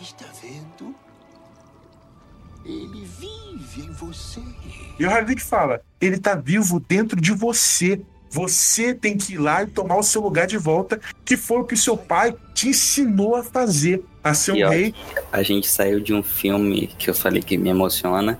[0.00, 0.94] Está vendo?
[2.64, 4.40] Ele vive em você.
[4.98, 8.00] E o Harvick fala: ele tá vivo dentro de você.
[8.28, 11.64] Você tem que ir lá e tomar o seu lugar de volta, que foi o
[11.64, 14.94] que seu pai te ensinou a fazer, a ser um rei.
[15.32, 18.38] A gente saiu de um filme que eu falei que me emociona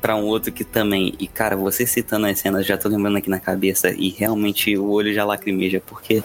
[0.00, 1.14] pra um outro que também.
[1.18, 4.90] E cara, você citando as cenas, já tô lembrando aqui na cabeça e realmente o
[4.90, 6.22] olho já lacrimeja, porque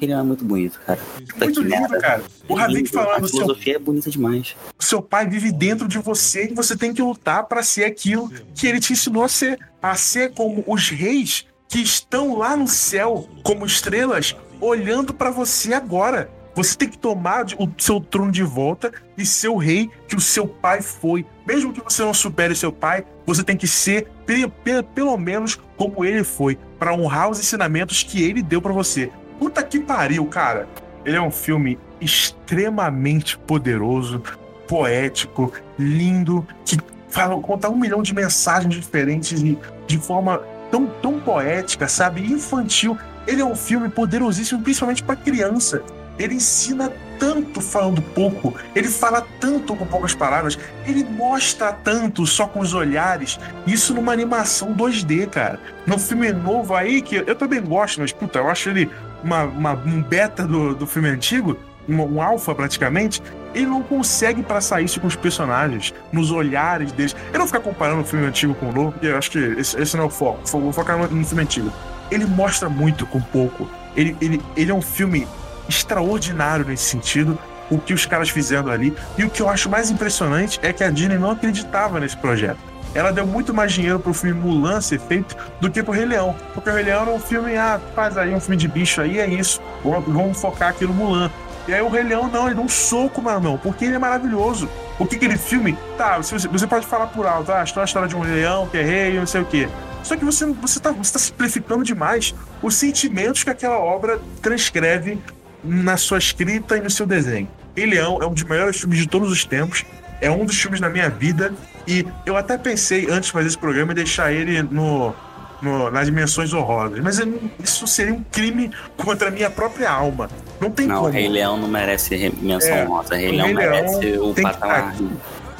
[0.00, 0.98] ele é muito bonito, cara.
[1.38, 1.98] Muito lindo, merda.
[1.98, 2.22] cara.
[2.48, 4.56] O Ravik falando: A seu, filosofia é bonita demais.
[4.78, 8.66] seu pai vive dentro de você e você tem que lutar para ser aquilo que
[8.66, 9.58] ele te ensinou a ser.
[9.82, 15.72] A ser como os reis que estão lá no céu, como estrelas, olhando para você
[15.74, 16.30] agora.
[16.56, 20.20] Você tem que tomar o seu trono de volta e ser o rei que o
[20.20, 21.26] seu pai foi.
[21.44, 25.58] Mesmo que você não supere seu pai, você tem que ser pe- pe- pelo menos
[25.76, 29.10] como ele foi, para honrar os ensinamentos que ele deu para você.
[29.38, 30.68] Puta que pariu, cara.
[31.04, 34.22] Ele é um filme extremamente poderoso,
[34.66, 41.20] poético, lindo, que fala, conta um milhão de mensagens diferentes e de forma tão, tão
[41.20, 42.20] poética, sabe?
[42.22, 42.98] Infantil.
[43.26, 45.82] Ele é um filme poderosíssimo, principalmente para criança.
[46.18, 52.46] Ele ensina tanto falando pouco, ele fala tanto com poucas palavras, ele mostra tanto só
[52.46, 53.38] com os olhares.
[53.66, 55.58] Isso numa animação 2D, cara.
[55.86, 58.90] Num filme novo aí, que eu também gosto, mas puta, eu acho ele
[59.24, 61.56] uma, uma- um beta do, do filme antigo,
[61.88, 63.22] um, um alfa praticamente.
[63.54, 67.14] Ele não consegue passar isso com os personagens, nos olhares deles.
[67.32, 69.38] Eu não vou ficar comparando o filme antigo com o novo, porque eu acho que
[69.38, 70.40] esse, esse não é o foco.
[70.46, 71.72] Vou focar no, no filme antigo.
[72.10, 73.68] Ele mostra muito com pouco.
[73.96, 75.26] Ele, ele, ele é um filme
[75.68, 77.38] extraordinário nesse sentido,
[77.70, 78.94] o que os caras fizeram ali.
[79.16, 82.58] E o que eu acho mais impressionante é que a Disney não acreditava nesse projeto.
[82.94, 86.34] Ela deu muito mais dinheiro pro filme Mulan ser feito do que pro Rei Leão.
[86.54, 89.18] Porque o Rei Leão era um filme, ah, faz aí um filme de bicho aí,
[89.18, 89.60] é isso.
[89.82, 91.30] Vamos, focar aqui no Mulan.
[91.66, 94.68] E aí o Rei Leão não, ele dá um soco, irmão, porque ele é maravilhoso.
[94.98, 98.14] O que aquele filme, tá, você, você pode falar por alto, ah, a história de
[98.14, 99.68] um leão que é rei, não sei o quê.
[100.04, 105.18] Só que você, você, tá, você tá simplificando demais os sentimentos que aquela obra transcreve
[105.64, 107.48] na sua escrita e no seu desenho.
[107.74, 109.84] Rei Leão é um dos melhores filmes de todos os tempos,
[110.20, 111.52] é um dos filmes da minha vida,
[111.86, 115.14] e eu até pensei, antes de fazer esse programa, em deixar ele no,
[115.62, 117.00] no- nas dimensões horrorosas.
[117.00, 120.28] Mas não- isso seria um crime contra a minha própria alma.
[120.60, 121.12] Não tem Não, o como.
[121.12, 123.16] Rei Leão não merece re- menção É, honrosa.
[123.16, 124.94] Rei Leão Rei Leão merece o que patamar.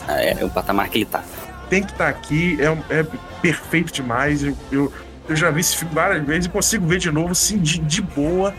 [0.08, 1.22] É, o patamar que ele tá.
[1.70, 3.06] tem que estar aqui, é, é
[3.40, 4.42] perfeito demais.
[4.44, 4.92] Eu, eu,
[5.28, 8.02] eu já vi esse filme várias vezes e consigo ver de novo, assim, de, de
[8.02, 8.54] boa.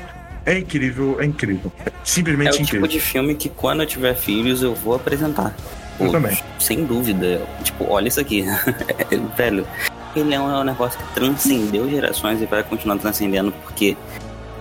[0.47, 1.71] É incrível, é incrível.
[1.85, 2.87] É É simplesmente o tipo incrível.
[2.87, 5.55] de filme que quando eu tiver filhos eu vou apresentar.
[5.99, 6.37] Eu Pô, também.
[6.59, 7.41] Sem dúvida.
[7.63, 8.45] Tipo, olha isso aqui.
[9.35, 9.67] Velho,
[10.13, 13.97] Rei Leão é um negócio que transcendeu gerações e vai continuar transcendendo porque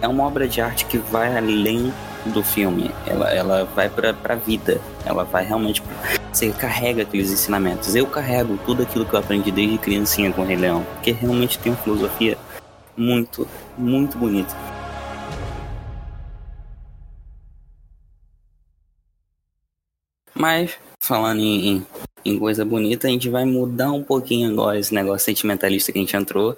[0.01, 1.93] é uma obra de arte que vai além
[2.27, 2.91] do filme.
[3.07, 4.81] Ela, ela vai pra, pra vida.
[5.05, 5.83] Ela vai realmente.
[6.33, 7.95] Você carrega aqueles ensinamentos.
[7.95, 10.85] Eu carrego tudo aquilo que eu aprendi desde criancinha com o Rei Leão.
[10.95, 12.39] Porque realmente tem uma filosofia
[12.97, 14.55] muito, muito bonita.
[20.35, 21.87] Mas, falando em,
[22.25, 26.01] em, coisa bonita, a gente vai mudar um pouquinho agora esse negócio sentimentalista que a
[26.01, 26.57] gente entrou.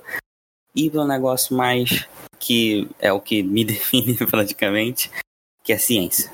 [0.74, 2.06] E para um negócio mais
[2.38, 5.10] que é o que me define praticamente,
[5.64, 6.30] que é ciência.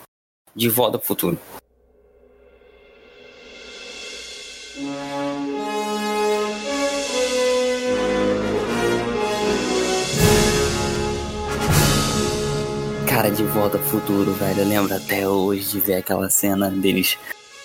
[0.54, 1.38] De volta pro futuro.
[13.08, 14.60] Cara, de volta pro futuro, velho.
[14.60, 17.16] Eu lembro até hoje de ver aquela cena deles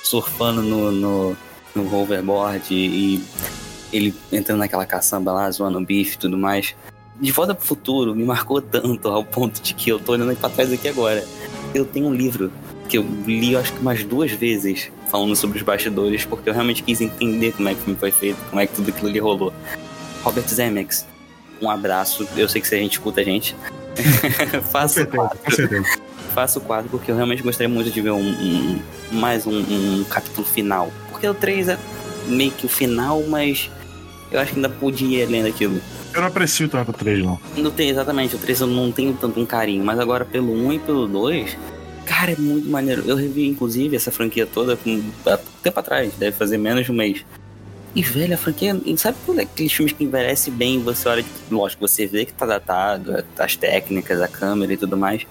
[0.08, 1.38] surfando no, no,
[1.76, 3.24] no hoverboard e
[3.92, 6.76] ele entrando naquela caçamba lá, zoando o bife e tudo mais.
[7.20, 10.50] De volta pro futuro me marcou tanto ao ponto de que eu tô olhando pra
[10.50, 11.26] trás aqui agora.
[11.74, 12.52] Eu tenho um livro
[12.88, 16.84] que eu li acho que umas duas vezes falando sobre os bastidores, porque eu realmente
[16.84, 19.20] quis entender como é que o filme foi feito, como é que tudo aquilo ali
[19.20, 19.54] rolou.
[20.24, 21.06] Robert Zemeckis,
[21.62, 22.28] um abraço.
[22.36, 23.56] Eu sei que se a gente escuta a gente.
[24.52, 26.07] Com Faça o certeza, com certeza.
[26.38, 28.80] Faça o quadro porque eu realmente gostaria muito de ver um, um-
[29.14, 30.94] mais um, um capítulo final.
[31.10, 31.80] Porque o 3 é
[32.28, 33.72] meio que o final, mas
[34.32, 35.82] eu acho que ainda podia ir além daquilo.
[36.14, 37.40] Eu não aprecio tanto o 3, não.
[37.58, 40.74] Não tem, exatamente, o 3 eu não tenho tanto um carinho, mas agora pelo 1
[40.74, 41.58] e pelo 2,
[42.06, 43.02] cara, é muito maneiro.
[43.08, 46.96] Eu revi, inclusive, essa franquia toda com, há tempo atrás, deve fazer menos de um
[46.96, 47.26] mês.
[47.96, 51.56] E, velho, a franquia, sabe quando é aqueles filmes que envelhece bem, você olha, tipo,
[51.56, 55.26] lógico, você vê que tá datado, as técnicas, a câmera e tudo mais,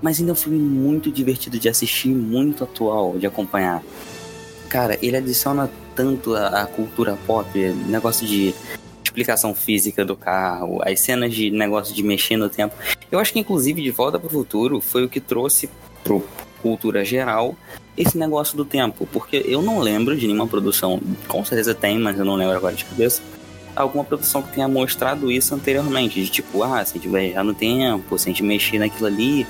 [0.00, 3.82] mas ainda é um filme muito divertido de assistir, muito atual de acompanhar.
[4.68, 8.54] Cara, ele adiciona tanto a, a cultura pop, negócio de
[9.02, 12.74] explicação física do carro, as cenas de negócio de mexer no tempo.
[13.10, 15.68] Eu acho que, inclusive, De Volta para o Futuro foi o que trouxe
[16.04, 16.22] pro
[16.62, 17.56] cultura geral
[17.96, 22.18] esse negócio do tempo, porque eu não lembro de nenhuma produção, com certeza tem, mas
[22.18, 23.22] eu não lembro agora de cabeça,
[23.74, 27.54] alguma produção que tenha mostrado isso anteriormente, de tipo, ah, se a gente viajar no
[27.54, 29.46] tempo, se a gente mexer naquilo ali,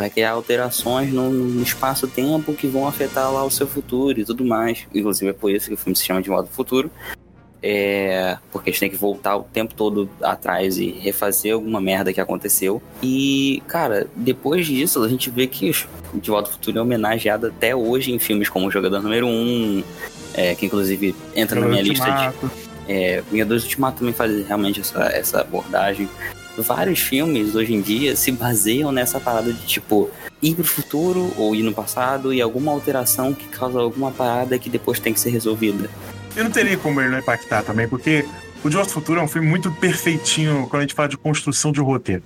[0.00, 4.44] vai criar alterações no, no espaço-tempo que vão afetar lá o seu futuro e tudo
[4.44, 4.86] mais.
[4.94, 6.90] Inclusive é por isso que o filme se chama De ao Futuro.
[7.62, 12.12] É, porque a gente tem que voltar o tempo todo atrás e refazer alguma merda
[12.12, 12.82] que aconteceu.
[13.02, 15.70] E, cara, depois disso, a gente vê que
[16.14, 19.84] De Volta ao Futuro é homenageado até hoje em filmes como Jogador Número 1,
[20.32, 22.50] é, que inclusive entra na minha lista de.
[22.88, 26.08] É, Vingadores Ultimato também faz realmente essa, essa abordagem.
[26.62, 30.10] Vários filmes hoje em dia se baseiam nessa parada de tipo
[30.42, 34.70] ir pro futuro ou ir no passado e alguma alteração que causa alguma parada que
[34.70, 35.90] depois tem que ser resolvida.
[36.36, 38.24] Eu não teria como ele não impactar também, porque
[38.62, 41.72] o De ao Futuro é um filme muito perfeitinho quando a gente fala de construção
[41.72, 42.22] de roteiro.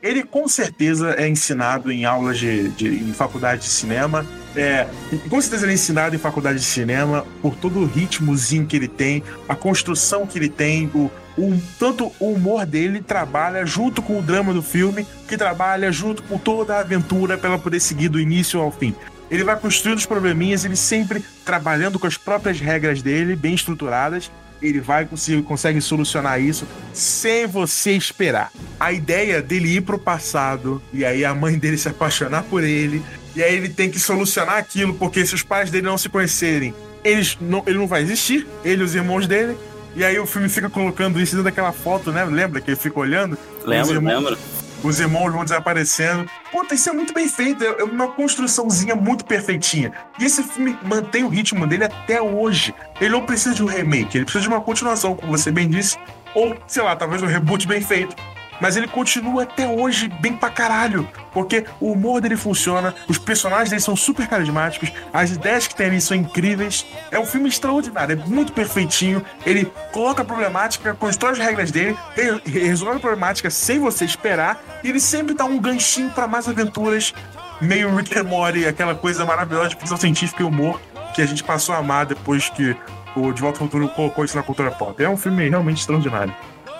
[0.00, 4.24] Ele com certeza é ensinado em aulas de, de em faculdade de cinema.
[4.54, 4.86] É,
[5.28, 8.86] com certeza ele é ensinado em faculdade de cinema por todo o ritmozinho que ele
[8.86, 14.18] tem, a construção que ele tem, o, o, tanto o humor dele trabalha junto com
[14.18, 18.08] o drama do filme, que trabalha junto com toda a aventura para ela poder seguir
[18.08, 18.94] do início ao fim.
[19.30, 24.30] Ele vai construindo os probleminhas, ele sempre trabalhando com as próprias regras dele, bem estruturadas.
[24.60, 28.50] Ele vai conseguir, consegue solucionar isso sem você esperar.
[28.80, 33.00] A ideia dele ir pro passado e aí a mãe dele se apaixonar por ele,
[33.36, 36.74] e aí ele tem que solucionar aquilo, porque se os pais dele não se conhecerem,
[37.04, 39.56] eles não, ele não vai existir, ele e os irmãos dele.
[39.94, 42.24] E aí o filme fica colocando isso dentro daquela foto, né?
[42.24, 43.36] Lembra que ele fica olhando?
[43.64, 44.38] Lembro, irmãos, lembro.
[44.82, 46.28] Os irmãos vão desaparecendo.
[46.52, 47.64] Puta, isso é muito bem feito.
[47.64, 49.92] É uma construçãozinha muito perfeitinha.
[50.20, 52.74] E esse filme mantém o ritmo dele até hoje.
[53.00, 55.98] Ele não precisa de um remake, ele precisa de uma continuação, como você bem disse.
[56.34, 58.14] Ou, sei lá, talvez um reboot bem feito
[58.60, 61.08] mas ele continua até hoje bem pra caralho.
[61.32, 65.86] Porque o humor dele funciona, os personagens dele são super carismáticos, as ideias que tem
[65.86, 66.86] ali são incríveis.
[67.10, 69.24] É um filme extraordinário, é muito perfeitinho.
[69.46, 71.96] Ele coloca a problemática, constrói as regras dele,
[72.44, 77.14] resolve a problemática sem você esperar, e ele sempre dá um ganchinho para mais aventuras.
[77.60, 80.80] Meio Rick and Morty, aquela coisa maravilhosa de ficção científica e humor
[81.12, 82.76] que a gente passou a amar depois que
[83.16, 85.02] o De Volta ao Futuro colocou isso na cultura pop.
[85.02, 86.32] É um filme realmente extraordinário.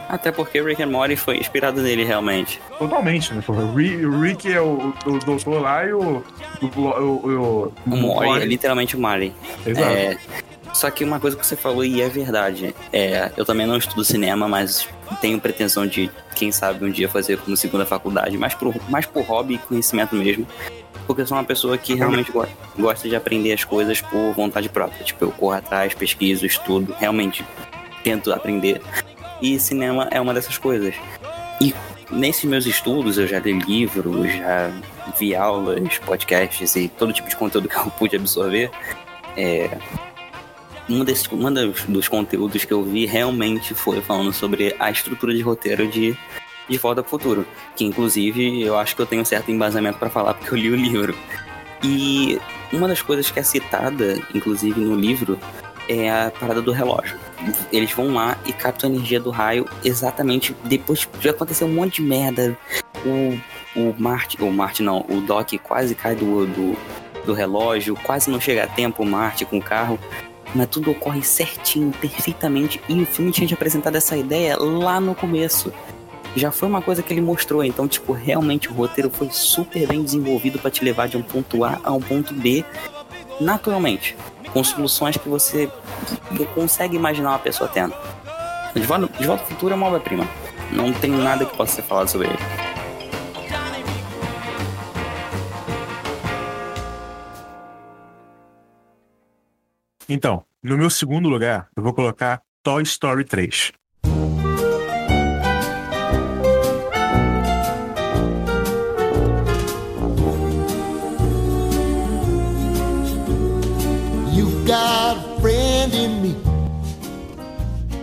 [0.08, 2.60] Até porque Rick and Morty foi inspirado nele, realmente.
[2.78, 3.42] Totalmente, né?
[3.46, 6.24] O Rick é o, o doutor lá e o.
[6.62, 9.32] O, o, o, o Morty é literalmente o Marty.
[9.66, 9.86] Exato.
[9.86, 10.16] É,
[10.72, 12.74] só que uma coisa que você falou e é verdade.
[12.92, 14.88] É, eu também não estudo cinema, mas
[15.20, 19.22] tenho pretensão de, quem sabe, um dia fazer como segunda faculdade, mais por, mais por
[19.24, 20.46] hobby e conhecimento mesmo.
[21.06, 22.46] Porque eu sou uma pessoa que realmente go
[22.78, 25.04] gosta de aprender as coisas por vontade própria.
[25.04, 27.44] Tipo, eu corro atrás, pesquiso, estudo, realmente
[28.04, 28.80] tento aprender.
[29.40, 30.94] E cinema é uma dessas coisas.
[31.60, 31.74] E
[32.10, 34.70] nesses meus estudos eu já li livros, já
[35.18, 38.70] vi aulas, podcasts e todo tipo de conteúdo que eu pude absorver.
[39.36, 39.78] É,
[40.88, 45.34] um, desses, um dos, dos conteúdos que eu vi realmente foi falando sobre a estrutura
[45.34, 46.16] de roteiro de
[46.68, 47.46] De Volta para o Futuro,
[47.76, 50.70] que inclusive eu acho que eu tenho um certo embasamento para falar porque eu li
[50.70, 51.14] o livro.
[51.82, 52.40] E
[52.72, 55.38] uma das coisas que é citada, inclusive no livro,
[55.88, 57.18] é a parada do relógio.
[57.72, 61.96] Eles vão lá e captam a energia do raio exatamente depois de acontecer um monte
[61.96, 62.56] de merda.
[63.04, 66.76] O, o Marte, o Marte não, o Doc quase cai do, do,
[67.24, 69.98] do relógio, quase não chega a tempo o Marte com o carro.
[70.54, 72.80] Mas tudo ocorre certinho, perfeitamente.
[72.88, 75.72] E o filme tinha te apresentado essa ideia lá no começo.
[76.34, 77.62] Já foi uma coisa que ele mostrou.
[77.62, 81.64] Então, tipo, realmente o roteiro foi super bem desenvolvido para te levar de um ponto
[81.64, 82.64] A a um ponto B
[83.40, 84.16] naturalmente
[84.52, 85.70] com soluções que você
[86.54, 87.94] consegue imaginar uma pessoa tendo.
[88.74, 90.26] De Volta, de Volta ao Futuro é uma obra-prima.
[90.70, 92.38] Não tem nada que possa ser falado sobre ele.
[100.08, 103.72] Então, no meu segundo lugar, eu vou colocar Toy Story 3.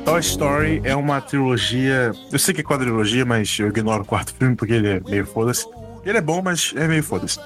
[0.04, 2.12] Toy Story é uma trilogia.
[2.32, 5.28] Eu sei que é quadrilogia, mas eu ignoro o quarto filme porque ele é meio
[5.28, 5.68] foda-se.
[6.04, 7.40] Ele é bom, mas é meio foda-se.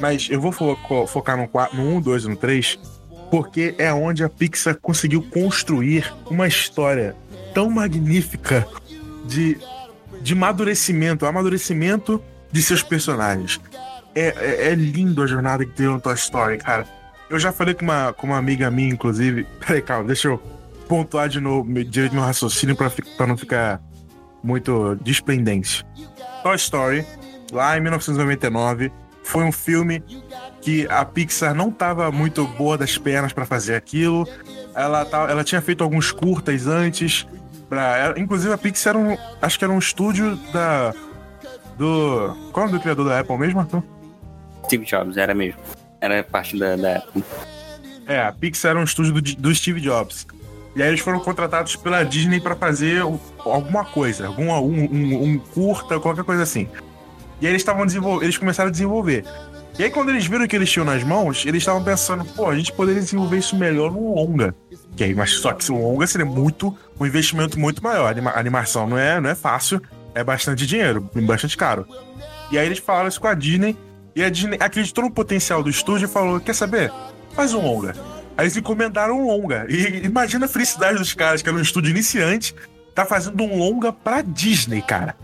[0.00, 0.76] Mas eu vou fo
[1.06, 2.78] focar no, 4, no 1, 2 e no 3,
[3.30, 7.14] porque é onde a Pixar conseguiu construir uma história
[7.54, 8.66] tão magnífica
[9.26, 9.58] de,
[10.20, 12.20] de amadurecimento, amadurecimento
[12.50, 13.60] de seus personagens.
[14.12, 16.98] É, é, é lindo a jornada que tem no Toy Story, cara.
[17.30, 19.44] Eu já falei com uma, com uma amiga minha, inclusive.
[19.64, 20.38] Peraí, calma, deixa eu
[20.88, 23.80] pontuar de novo direito meu raciocínio pra, pra não ficar
[24.42, 25.86] muito desprendente.
[26.42, 27.06] Toy Story,
[27.52, 28.90] lá em 1999,
[29.22, 30.02] foi um filme
[30.60, 34.26] que a Pixar não estava muito boa das pernas para fazer aquilo.
[34.74, 37.26] Ela, ela tinha feito alguns curtas antes.
[37.68, 40.92] Pra, inclusive a Pixar era um, acho que era um estúdio da
[41.78, 43.82] do qual é o do criador da Apple mesmo, Arthur?
[44.64, 45.60] Steve Jobs era mesmo.
[46.00, 47.22] Era parte da, da Apple.
[48.06, 50.26] É, a Pixar era um estúdio do, do Steve Jobs.
[50.74, 53.02] E aí eles foram contratados pela Disney para fazer
[53.38, 56.68] alguma coisa, algum um, um, um, curta, qualquer coisa assim.
[57.40, 59.24] E aí eles estavam desenvolvendo, eles começaram a desenvolver.
[59.78, 62.56] E aí quando eles viram que eles tinham nas mãos, eles estavam pensando, pô, a
[62.56, 64.54] gente poderia desenvolver isso melhor no longa.
[64.96, 68.14] Que aí, mas só que o longa seria muito um investimento muito maior.
[68.34, 69.80] Animação não é, não é fácil,
[70.14, 71.86] é bastante dinheiro, bastante caro.
[72.50, 73.76] E aí eles falaram isso com a Disney,
[74.14, 76.92] e a Disney acreditou no potencial do estúdio e falou: quer saber?
[77.34, 77.94] Faz um longa.
[78.36, 79.66] Aí eles encomendaram um longa.
[79.68, 82.54] E imagina a felicidade dos caras, que era um estúdio iniciante,
[82.94, 85.16] tá fazendo um longa pra Disney, cara.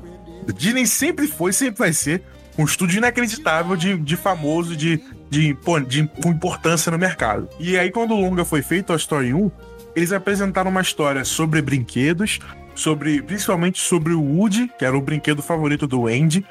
[0.55, 2.22] Disney sempre foi, sempre vai ser
[2.59, 5.57] um estúdio inacreditável de, de famoso, de, de,
[5.89, 7.49] de, com importância no mercado.
[7.59, 9.51] E aí, quando o longa foi feito, a Story 1,
[9.95, 12.39] eles apresentaram uma história sobre brinquedos,
[12.74, 16.47] sobre principalmente sobre o Woody, que era o brinquedo favorito do Andy,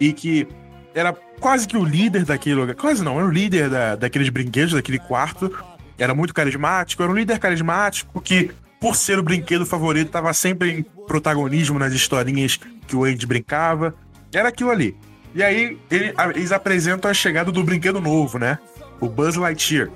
[0.00, 0.48] e que
[0.94, 2.74] era quase que o líder daquele lugar.
[2.74, 5.50] Quase não, era o líder da, daqueles brinquedos, daquele quarto
[5.98, 10.70] era muito carismático, era um líder carismático que, por ser o brinquedo favorito, estava sempre
[10.72, 13.94] em protagonismo nas historinhas que o Andy brincava.
[14.32, 14.96] Era aquilo ali.
[15.34, 18.58] E aí ele, eles apresentam a chegada do brinquedo novo, né?
[19.00, 19.90] O Buzz Lightyear,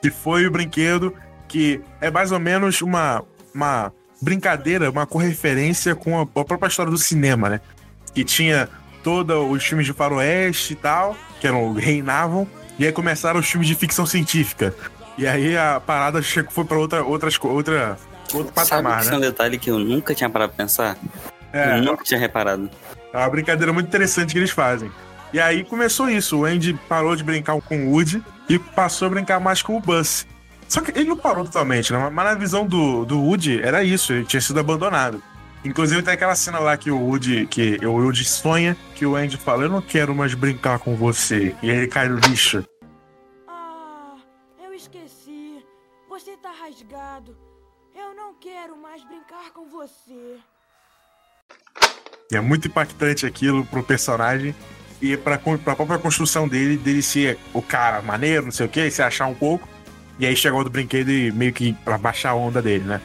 [0.00, 1.14] que foi o brinquedo
[1.48, 3.22] que é mais ou menos uma,
[3.54, 7.60] uma brincadeira, uma correferência com a, a própria história do cinema, né?
[8.14, 8.68] Que tinha
[9.02, 12.46] todos os filmes de faroeste e tal, que eram, reinavam,
[12.78, 14.74] e aí começaram os filmes de ficção científica.
[15.18, 17.98] E aí a parada foi pra outra, outras, outra,
[18.32, 19.14] outro patamar, Sabe né?
[19.14, 20.96] é um detalhe que eu nunca tinha parado pra pensar?
[21.52, 22.70] É, eu nunca tinha reparado.
[23.12, 24.90] é uma brincadeira muito interessante que eles fazem.
[25.32, 26.38] E aí começou isso.
[26.38, 29.80] O Andy parou de brincar com o Woody e passou a brincar mais com o
[29.80, 30.26] Buzz.
[30.68, 32.10] Só que ele não parou totalmente, né?
[32.10, 35.22] Mas na visão do, do Woody era isso, ele tinha sido abandonado.
[35.64, 39.36] Inclusive tem aquela cena lá que o Woody, que o Woody sonha, que o Andy
[39.36, 41.54] fala, eu não quero mais brincar com você.
[41.62, 42.64] E aí ele cai no lixo.
[43.46, 44.16] Ah,
[44.64, 45.64] eu esqueci.
[46.08, 47.36] Você tá rasgado.
[47.94, 50.38] Eu não quero mais brincar com você.
[52.32, 54.54] E é muito impactante aquilo pro personagem
[55.00, 58.90] e pra, pra própria construção dele, dele ser o cara maneiro, não sei o que,
[58.90, 59.68] se achar um pouco.
[60.18, 63.00] E aí chegou do brinquedo e meio que pra baixar a onda dele, né?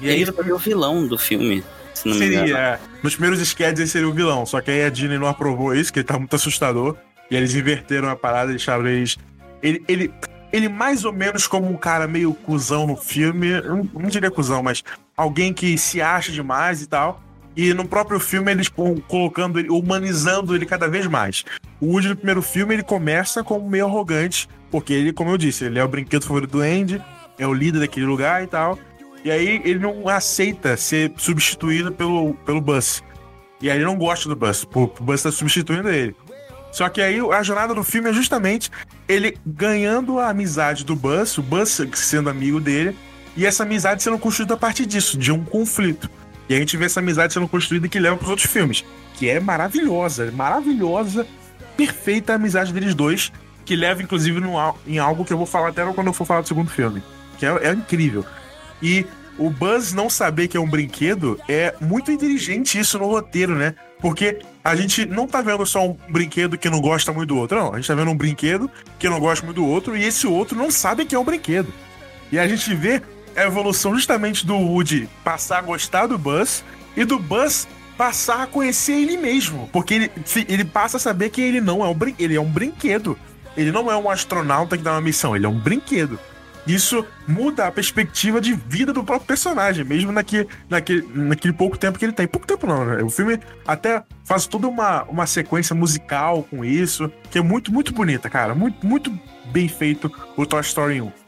[0.00, 1.64] E aí ele foi o vilão do filme,
[1.94, 2.46] se não me engano.
[2.46, 2.78] Seria, é.
[3.02, 5.92] Nos primeiros sketches ele seria o vilão, só que aí a Disney não aprovou isso,
[5.92, 6.96] que ele tá muito assustador.
[7.30, 9.16] E eles inverteram a parada deixaram eles.
[9.62, 10.12] Ele, ele,
[10.52, 14.62] ele mais ou menos como um cara meio cuzão no filme, não, não diria cuzão,
[14.62, 14.84] mas
[15.16, 17.22] alguém que se acha demais e tal.
[17.56, 21.44] E no próprio filme eles colocando ele, humanizando ele cada vez mais.
[21.80, 25.64] O Woody no primeiro filme ele começa como meio arrogante, porque ele, como eu disse,
[25.64, 27.00] ele é o brinquedo favorito do Andy,
[27.38, 28.78] é o líder daquele lugar e tal.
[29.24, 33.02] E aí ele não aceita ser substituído pelo, pelo Buzz.
[33.60, 36.14] E aí ele não gosta do Buzz, o Buzz tá substituindo ele.
[36.70, 38.70] Só que aí a jornada do filme é justamente
[39.08, 42.96] ele ganhando a amizade do Buzz, o Buzz sendo amigo dele,
[43.36, 46.10] e essa amizade sendo construída a partir disso, de um conflito.
[46.48, 49.40] E a gente vê essa amizade sendo construída que leva pros outros filmes, que é
[49.40, 51.26] maravilhosa, maravilhosa,
[51.76, 53.32] perfeita a amizade deles dois,
[53.64, 56.42] que leva inclusive no, em algo que eu vou falar até quando eu for falar
[56.42, 57.02] do segundo filme,
[57.38, 58.24] que é, é incrível.
[58.84, 59.06] E
[59.38, 63.74] o Buzz não saber que é um brinquedo é muito inteligente isso no roteiro, né?
[63.98, 67.58] Porque a gente não tá vendo só um brinquedo que não gosta muito do outro,
[67.58, 67.72] não.
[67.72, 70.56] A gente tá vendo um brinquedo que não gosta muito do outro e esse outro
[70.56, 71.72] não sabe que é um brinquedo.
[72.30, 73.00] E a gente vê
[73.34, 76.62] a evolução justamente do Woody passar a gostar do Buzz
[76.94, 77.66] e do Buzz
[77.96, 79.66] passar a conhecer ele mesmo.
[79.72, 80.10] Porque ele,
[80.46, 83.18] ele passa a saber que ele não é um ele é um brinquedo.
[83.56, 86.18] Ele não é um astronauta que dá uma missão, ele é um brinquedo.
[86.66, 91.98] Isso muda a perspectiva de vida do próprio personagem, mesmo naquele, naquele, naquele pouco tempo
[91.98, 92.26] que ele tem.
[92.26, 93.02] Pouco tempo não, né?
[93.02, 97.92] O filme até faz toda uma, uma sequência musical com isso, que é muito, muito
[97.92, 98.54] bonita, cara.
[98.54, 99.16] Muito, muito
[99.52, 101.23] bem feito o Toy Story 1.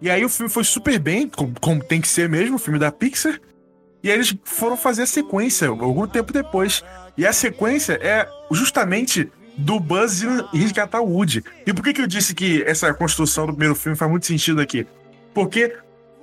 [0.00, 2.78] E aí o filme foi super bem, como, como tem que ser mesmo, o filme
[2.78, 3.38] da Pixar.
[4.02, 6.82] E aí eles foram fazer a sequência algum tempo depois.
[7.16, 10.22] E a sequência é justamente do Buzz
[10.52, 11.44] resgatar o Woody.
[11.66, 14.60] E por que, que eu disse que essa construção do primeiro filme faz muito sentido
[14.60, 14.86] aqui?
[15.34, 15.76] Porque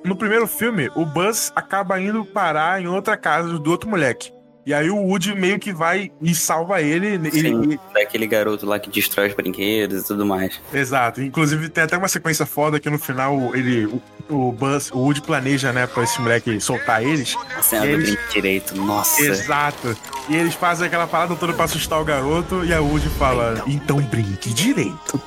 [0.04, 4.32] no primeiro filme, o Buzz acaba indo parar em outra casa do outro moleque.
[4.68, 7.32] E aí o Woody meio que vai e salva ele.
[7.32, 10.60] Sim, ele- daquele garoto lá que destrói os brinquedos e tudo mais.
[10.74, 11.22] Exato.
[11.22, 15.22] Inclusive tem até uma sequência foda que no final ele, o, o Buzz, o Woody
[15.22, 17.34] planeja, né, pra esse moleque soltar eles.
[17.58, 19.22] A cena do eles- brinco direito, nossa.
[19.22, 19.96] Exato.
[20.28, 24.02] E eles fazem aquela parada toda pra assustar o garoto e a Woody fala, então
[24.02, 25.22] brinque direito.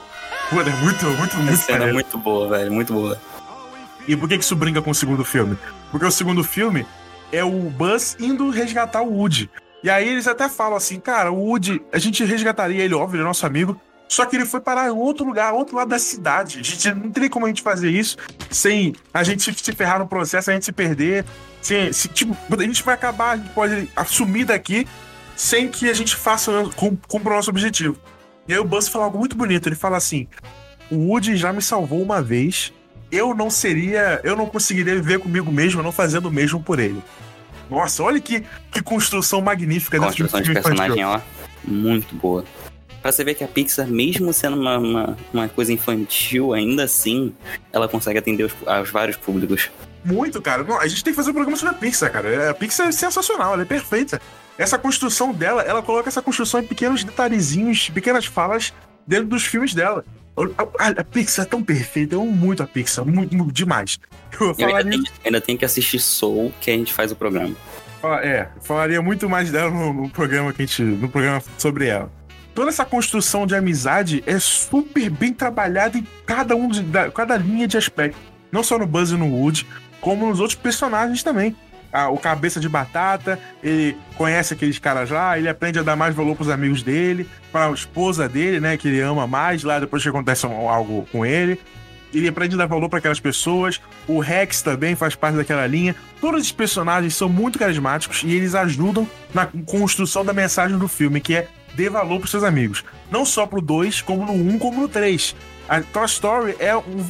[0.50, 3.18] Pô, é muito, muito, muito cena é muito boa, velho, muito boa.
[4.06, 5.56] E por que que isso brinca com o segundo filme?
[5.90, 6.84] Porque o segundo filme
[7.32, 9.50] é o Buzz indo resgatar o Woody.
[9.82, 13.22] E aí eles até falam assim, cara, o Woody, a gente resgataria ele, óbvio, ele
[13.22, 16.58] é nosso amigo, só que ele foi parar em outro lugar, outro lado da cidade.
[16.58, 18.16] A gente não teria como a gente fazer isso
[18.50, 21.24] sem a gente se- ferrar no processo, a gente se perder.
[21.62, 24.86] Sem, se, tipo, a gente vai acabar, a gente pode assumir daqui
[25.36, 27.96] sem que a gente faça, cum- cumpra o nosso objetivo.
[28.48, 30.26] E aí o Buzz fala algo muito bonito, ele fala assim,
[30.90, 32.72] o Woody já me salvou uma vez,
[33.10, 37.02] eu não seria, eu não conseguiria viver comigo mesmo não fazendo o mesmo por ele.
[37.70, 40.76] Nossa, olha que, que construção magnífica desse Construção de infantil.
[40.76, 41.20] personagem, ó,
[41.64, 42.44] muito boa.
[43.00, 47.32] Pra você ver que a Pixar, mesmo sendo uma, uma, uma coisa infantil, ainda assim,
[47.72, 49.70] ela consegue atender os, aos vários públicos.
[50.04, 50.64] Muito, cara.
[50.64, 52.50] Não, a gente tem que fazer um programa sobre a Pixar, cara.
[52.50, 54.20] A Pixar é sensacional, ela é perfeita.
[54.58, 58.74] Essa construção dela, ela coloca essa construção em pequenos detalhezinhos, pequenas falas
[59.10, 60.04] dentro dos filmes dela.
[60.36, 63.98] A, a- a Pixar é tão perfeita, eu amo muito a Pixar, muito, muito demais.
[64.40, 67.54] Eu Eu ainda tenho, ainda tenho que assistir Soul, que a gente faz o programa.
[68.00, 71.88] fala- é, falaria muito mais dela no, no programa que a gente, no programa sobre
[71.88, 72.10] ela.
[72.54, 77.36] Toda essa construção de amizade é super bem trabalhada em cada um de, da, cada
[77.36, 78.18] linha de aspecto.
[78.52, 79.66] Não só no Buzz e no Woody,
[80.00, 81.54] como nos outros personagens também.
[81.92, 86.14] Ah, o cabeça de batata, ele conhece aqueles caras lá, ele aprende a dar mais
[86.14, 90.08] valor pros amigos dele, pra esposa dele, né, que ele ama mais lá depois que
[90.08, 91.58] acontece algo com ele.
[92.12, 93.80] Ele aprende a dar valor para aquelas pessoas.
[94.06, 95.94] O Rex também faz parte daquela linha.
[96.20, 101.20] Todos os personagens são muito carismáticos e eles ajudam na construção da mensagem do filme,
[101.20, 102.84] que é dê valor pros seus amigos.
[103.10, 105.36] Não só pro 2, como no 1, um, como no 3.
[105.68, 107.04] A Toy Story é, um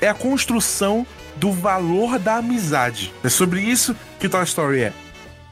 [0.00, 1.06] é a construção
[1.40, 3.12] do valor da amizade.
[3.24, 4.92] É sobre isso que Toy Story é.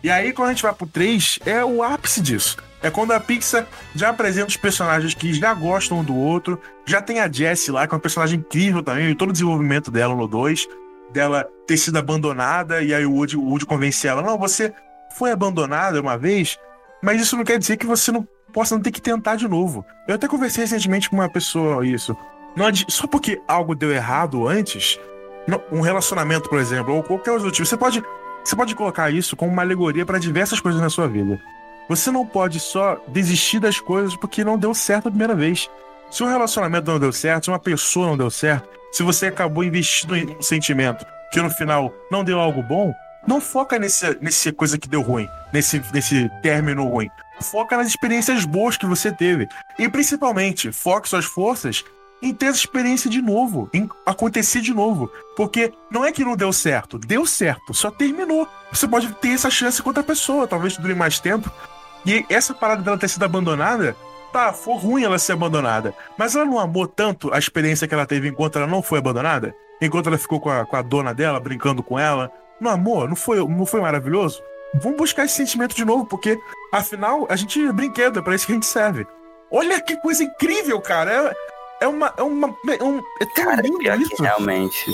[0.05, 2.59] E aí, quando a gente vai pro 3, é o ápice disso.
[2.81, 6.61] É quando a Pixar já apresenta os personagens que já gostam um do outro.
[6.87, 9.91] Já tem a Jessie lá, que é uma personagem incrível também, e todo o desenvolvimento
[9.91, 10.69] dela no 2.
[11.11, 14.73] Dela ter sido abandonada, e aí o Woody, o Woody convence ela: Não, você
[15.17, 16.59] foi abandonada uma vez,
[17.03, 19.85] mas isso não quer dizer que você não possa não ter que tentar de novo.
[20.07, 22.15] Eu até conversei recentemente com uma pessoa isso.
[22.55, 25.01] Não só porque algo deu errado antes,
[25.73, 28.03] um relacionamento, por exemplo, ou qualquer outro tipo, você pode,
[28.45, 31.41] você pode colocar isso como uma alegoria para diversas coisas na sua vida.
[31.89, 35.71] Você não pode só desistir das coisas porque não deu certo a primeira vez.
[36.11, 39.65] Se um relacionamento não deu certo, se uma pessoa não deu certo, se você acabou
[39.65, 42.95] investindo em um sentimento que no final não deu algo bom,
[43.27, 47.11] não foca nesse, nesse coisa que deu ruim, nesse, nesse término ruim.
[47.41, 49.49] Foca nas experiências boas que você teve.
[49.79, 51.85] E principalmente, foque suas forças
[52.21, 55.11] em ter essa experiência de novo, em acontecer de novo.
[55.37, 58.49] Porque não é que não deu certo, deu certo, só terminou.
[58.73, 61.51] Você pode ter essa chance com outra pessoa, talvez dure mais tempo.
[62.05, 63.97] E essa parada dela ter sido abandonada,
[64.33, 65.95] tá, foi ruim ela ser abandonada.
[66.17, 69.55] Mas ela não amou tanto a experiência que ela teve enquanto ela não foi abandonada?
[69.81, 72.31] Enquanto ela ficou com a, com a dona dela, brincando com ela?
[72.61, 73.07] Não amou?
[73.07, 74.43] Não foi, não foi maravilhoso?
[74.75, 76.39] Vamos buscar esse sentimento de novo, porque
[76.73, 79.07] afinal a gente é brinquedo, é pra isso que a gente serve.
[79.51, 81.11] Olha que coisa incrível, cara!
[81.11, 81.35] É,
[81.81, 82.13] é uma.
[82.17, 84.11] É, uma, é, um, é tão Cara, lindo pior isso.
[84.17, 84.91] que realmente.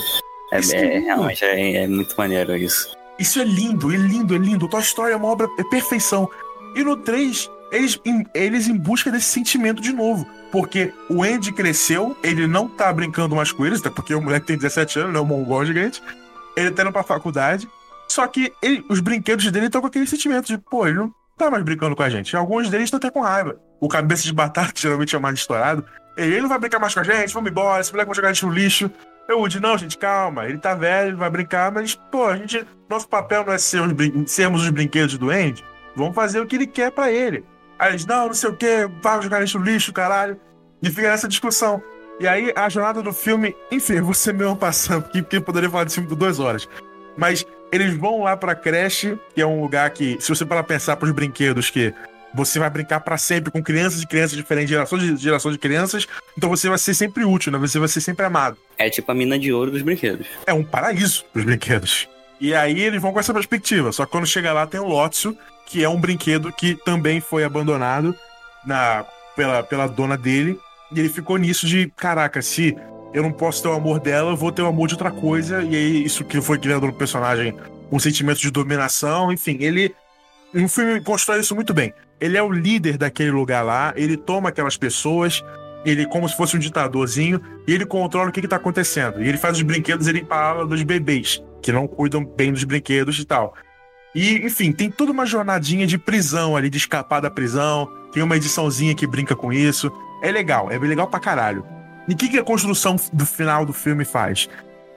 [0.53, 2.95] É, Isso é é- realmente é, é muito maneiro isso.
[3.18, 4.68] Isso é lindo, é lindo, é lindo.
[4.68, 6.28] Toy Story é uma obra, é perfeição.
[6.76, 10.26] E no 3, eles em, eles em busca desse sentimento de novo.
[10.53, 14.47] Porque o Andy cresceu, ele não tá brincando mais com eles, até porque o moleque
[14.47, 15.18] tem 17 anos, né?
[15.20, 16.03] O mongol gigante.
[16.57, 17.68] Ele tá indo pra faculdade.
[18.09, 21.51] Só que ele- os brinquedos dele estão com aquele sentimento de, pô, ele não tá
[21.51, 22.37] mais brincando com a gente.
[22.37, 23.57] Alguns deles estão até com raiva.
[23.80, 25.85] O cabeça de batata, geralmente é mais estourado,
[26.16, 28.32] ele não vai brincar mais com a gente, vamos embora, esse moleque vai jogar a
[28.32, 28.90] gente no lixo.
[29.26, 30.46] Eu, Woody, não, gente, calma.
[30.46, 32.66] Ele tá velho, ele vai brincar, mas, pô, a gente.
[32.90, 35.64] Nosso papel não é ser os sermos os brinquedos do Andy.
[35.96, 37.44] Vamos fazer o que ele quer pra ele.
[37.78, 40.38] Aí eles, não, não sei o quê, vai jogar a gente no lixo, caralho.
[40.82, 41.82] E fica nessa discussão.
[42.20, 45.96] E aí, a jornada do filme, enfim, você mesmo passando, porque, porque poderia falar desse
[45.96, 46.68] filme por duas horas.
[47.16, 50.96] Mas Eles vão lá pra creche, que é um lugar que, se você para pensar
[50.96, 51.92] pros brinquedos que
[52.35, 56.07] você vai brincar pra sempre com crianças e crianças diferentes, geração de geração de crianças,
[56.37, 57.59] então você vai ser sempre útil, né?
[57.59, 58.57] Você vai ser sempre amado.
[58.76, 60.26] É tipo a mina de ouro dos brinquedos.
[60.47, 62.09] É um paraíso pros brinquedos.
[62.41, 63.93] E aí eles vão com essa perspectiva.
[63.93, 67.45] Só que quando chega lá tem o Lotso, que é um brinquedo que também foi
[67.45, 68.14] abandonado
[68.66, 69.05] na,
[69.37, 70.59] pela, pela dona dele.
[70.93, 72.76] E ele ficou nisso de, caraca, se
[73.12, 75.62] eu não posso ter o amor dela, eu vou ter o amor de outra coisa.
[75.62, 77.55] E aí isso que foi criando no personagem
[77.91, 79.95] um sentimento de dominação, enfim, ele.
[80.55, 81.92] O filme constrói isso muito bem.
[82.20, 85.44] Ele é o líder daquele lugar lá, ele toma aquelas pessoas,
[85.84, 89.22] ele como se fosse um ditadorzinho, e ele controla o que, que tá acontecendo.
[89.22, 93.18] E ele faz os brinquedos ele fala dos bebês, que não cuidam bem dos brinquedos
[93.18, 93.55] e tal.
[94.14, 97.90] E, enfim, tem toda uma jornadinha de prisão ali, de escapar da prisão.
[98.12, 99.90] Tem uma ediçãozinha que brinca com isso.
[100.22, 101.66] É legal, é legal pra caralho.
[102.09, 104.48] E o que, que a construção do final do filme faz?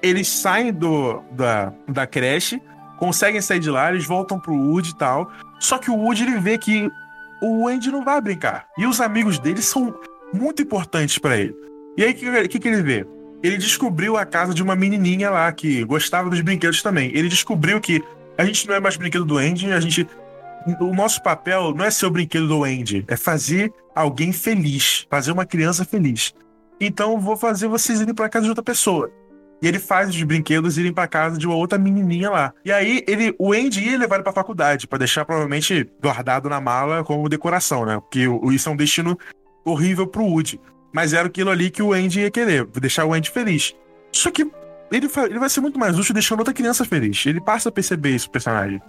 [0.03, 2.61] Eles saem do, da, da creche,
[2.99, 5.31] conseguem sair de lá, eles voltam pro Woody e tal.
[5.59, 6.89] Só que o Woody ele vê que
[7.41, 8.67] o Andy não vai brincar.
[8.77, 9.93] E os amigos dele são
[10.33, 11.55] muito importantes para ele.
[11.97, 13.07] E aí, o que, que, que ele vê?
[13.41, 17.11] Ele descobriu a casa de uma menininha lá que gostava dos brinquedos também.
[17.13, 18.03] Ele descobriu que
[18.37, 20.07] a gente não é mais brinquedo do Andy, a gente.
[20.81, 25.31] O nosso papel não é ser o brinquedo do Andy, é fazer alguém feliz, fazer
[25.31, 26.33] uma criança feliz.
[26.79, 29.09] Então vou fazer vocês irem para casa de outra pessoa.
[29.61, 32.53] E ele faz os brinquedos irem para casa de uma outra menininha lá.
[32.63, 36.61] E aí ele, o Andy ia levar ele para faculdade para deixar provavelmente guardado na
[36.61, 37.99] mala como decoração, né?
[37.99, 39.17] Porque isso é um destino
[39.65, 40.59] horrível pro Woody.
[40.93, 43.75] Mas era aquilo ali que o Andy ia querer, deixar o Andy feliz.
[44.11, 44.43] Só que
[44.91, 47.25] ele, ele vai ser muito mais útil deixando outra criança feliz.
[47.25, 48.81] Ele passa a perceber isso, o personagem.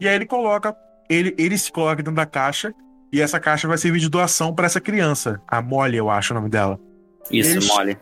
[0.00, 0.74] E aí ele coloca,
[1.08, 2.74] ele, ele se coloca dentro da caixa,
[3.12, 5.40] e essa caixa vai servir de doação para essa criança.
[5.46, 6.80] A Molly, eu acho o nome dela.
[7.30, 7.96] Isso, Eles- mole.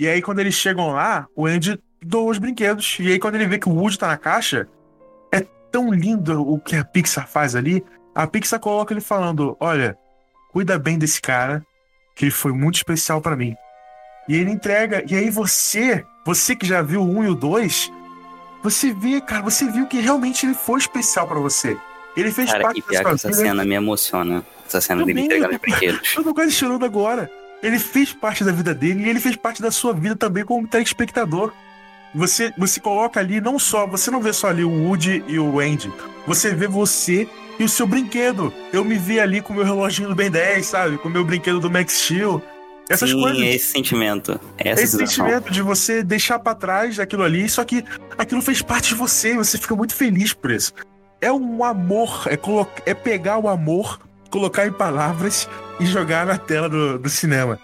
[0.00, 2.96] E aí, quando eles chegam lá, o Andy doa os brinquedos.
[2.98, 4.66] E aí, quando ele vê que o Woody tá na caixa,
[5.30, 5.40] é
[5.70, 7.84] tão lindo o que a Pixar faz ali.
[8.14, 9.94] A Pixar coloca ele falando: Olha,
[10.52, 11.62] cuida bem desse cara,
[12.16, 13.54] que ele foi muito especial pra mim.
[14.26, 15.04] E ele entrega.
[15.06, 17.92] E aí, você, você que já viu o 1 e o 2,
[18.62, 21.76] você vê, cara, você viu que realmente ele foi especial pra você.
[22.16, 23.40] Ele fez Cara, parte da sua que essa vida.
[23.40, 24.42] cena me emociona.
[24.66, 26.14] Essa cena dele Também, entregando eu os brinquedos.
[26.16, 27.30] Eu tô quase chorando agora.
[27.62, 30.66] Ele fez parte da vida dele e ele fez parte da sua vida também como
[30.66, 31.52] telespectador.
[32.14, 35.60] Você, você coloca ali não só, você não vê só ali o Woody e o
[35.60, 35.92] Andy.
[36.26, 38.52] Você vê você e o seu brinquedo.
[38.72, 40.98] Eu me vi ali com o meu reloginho do Ben 10, sabe?
[40.98, 42.42] Com o meu brinquedo do Max Steel.
[42.88, 43.40] Essas Sim, coisas.
[43.42, 44.40] esse sentimento.
[44.58, 45.26] Essa Esse sensação.
[45.26, 47.84] sentimento de você deixar pra trás aquilo ali, só que
[48.18, 50.72] aquilo fez parte de você, e você fica muito feliz por isso.
[51.20, 54.00] É um amor, é, colo- é pegar o amor,
[54.30, 57.58] colocar em palavras e jogar na tela do, do cinema.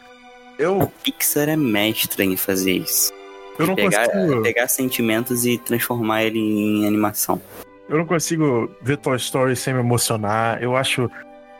[0.58, 3.12] A Eu, Pixar é mestra em fazer isso.
[3.58, 7.40] eu, não pegar, consigo, pegar sentimentos e transformar ele em animação.
[7.88, 10.62] eu não consigo ver Toy Story sem me emocionar.
[10.62, 11.10] Eu acho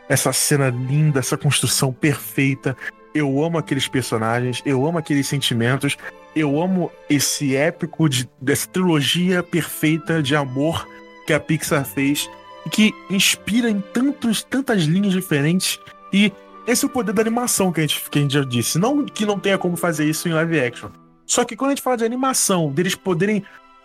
[0.09, 2.75] essa cena linda, essa construção perfeita.
[3.13, 5.97] Eu amo aqueles personagens, eu amo aqueles sentimentos,
[6.35, 10.87] eu amo esse épico de, dessa trilogia perfeita de amor
[11.25, 12.29] que a Pixar fez
[12.67, 15.79] que inspira em tantos, tantas linhas diferentes.
[16.11, 16.31] E
[16.65, 18.77] esse é o poder da animação que a, gente, que a gente já disse.
[18.77, 20.89] Não que não tenha como fazer isso em live action.
[21.25, 23.43] Só que quando a gente fala de animação, deles poderem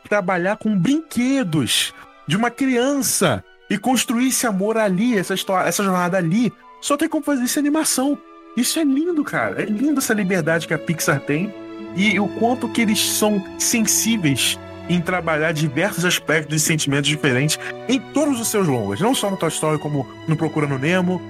[0.08, 1.92] trabalhar com brinquedos
[2.26, 7.08] de uma criança e construir esse amor ali, essa história, essa jornada ali, só tem
[7.08, 8.18] como fazer isso em animação.
[8.56, 9.62] Isso é lindo, cara.
[9.62, 11.54] É lindo essa liberdade que a Pixar tem
[11.96, 14.58] e o quanto que eles são sensíveis
[14.88, 17.58] em trabalhar diversos aspectos e sentimentos diferentes
[17.88, 21.20] em todos os seus longas, não só no Toy Story, como no Procurando Nemo,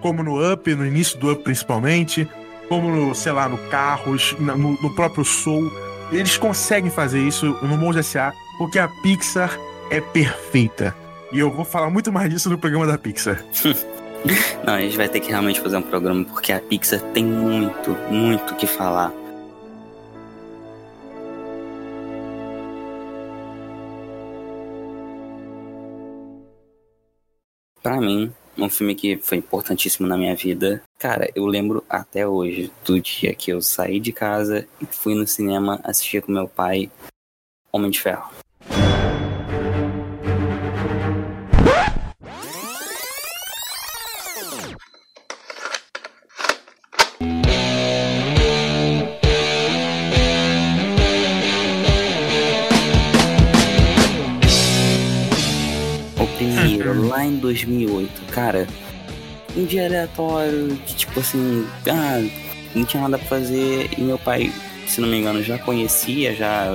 [0.00, 2.28] como no Up, no início do Up principalmente,
[2.68, 5.70] como no, sei lá, no Carros, no, no próprio Soul.
[6.12, 8.32] Eles conseguem fazer isso no Monge S.A.
[8.58, 9.58] porque a Pixar
[9.90, 10.94] é perfeita.
[11.32, 13.42] E eu vou falar muito mais disso no programa da Pixar.
[14.64, 17.90] Não, a gente vai ter que realmente fazer um programa porque a Pixar tem muito,
[18.10, 19.12] muito o que falar.
[27.88, 30.82] Pra mim, um filme que foi importantíssimo na minha vida.
[30.98, 35.26] Cara, eu lembro até hoje do dia que eu saí de casa e fui no
[35.26, 36.90] cinema assistir com meu pai
[37.72, 38.30] Homem de Ferro.
[57.08, 58.66] Lá em 2008, cara,
[59.56, 62.22] um dia aleatório, que tipo assim, ah,
[62.74, 64.52] não tinha nada pra fazer, e meu pai
[64.88, 66.74] se não me engano, já conhecia, já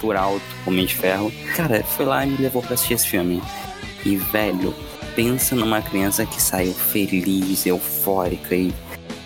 [0.00, 1.30] por alto, Homem de Ferro.
[1.54, 3.42] Cara, foi lá e me levou pra assistir esse filme.
[4.04, 4.74] E, velho,
[5.14, 8.72] pensa numa criança que saiu feliz, eufórica e.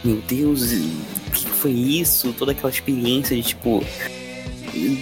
[0.04, 2.32] Meu Deus, o que foi isso?
[2.32, 3.84] Toda aquela experiência de tipo.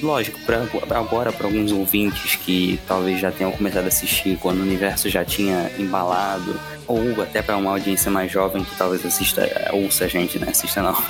[0.03, 4.63] Lógico, pra, agora para alguns ouvintes que talvez já tenham começado a assistir quando o
[4.63, 10.05] universo já tinha embalado, ou até para uma audiência mais jovem que talvez assista, ouça
[10.05, 10.49] a gente, né?
[10.51, 10.97] Assista não.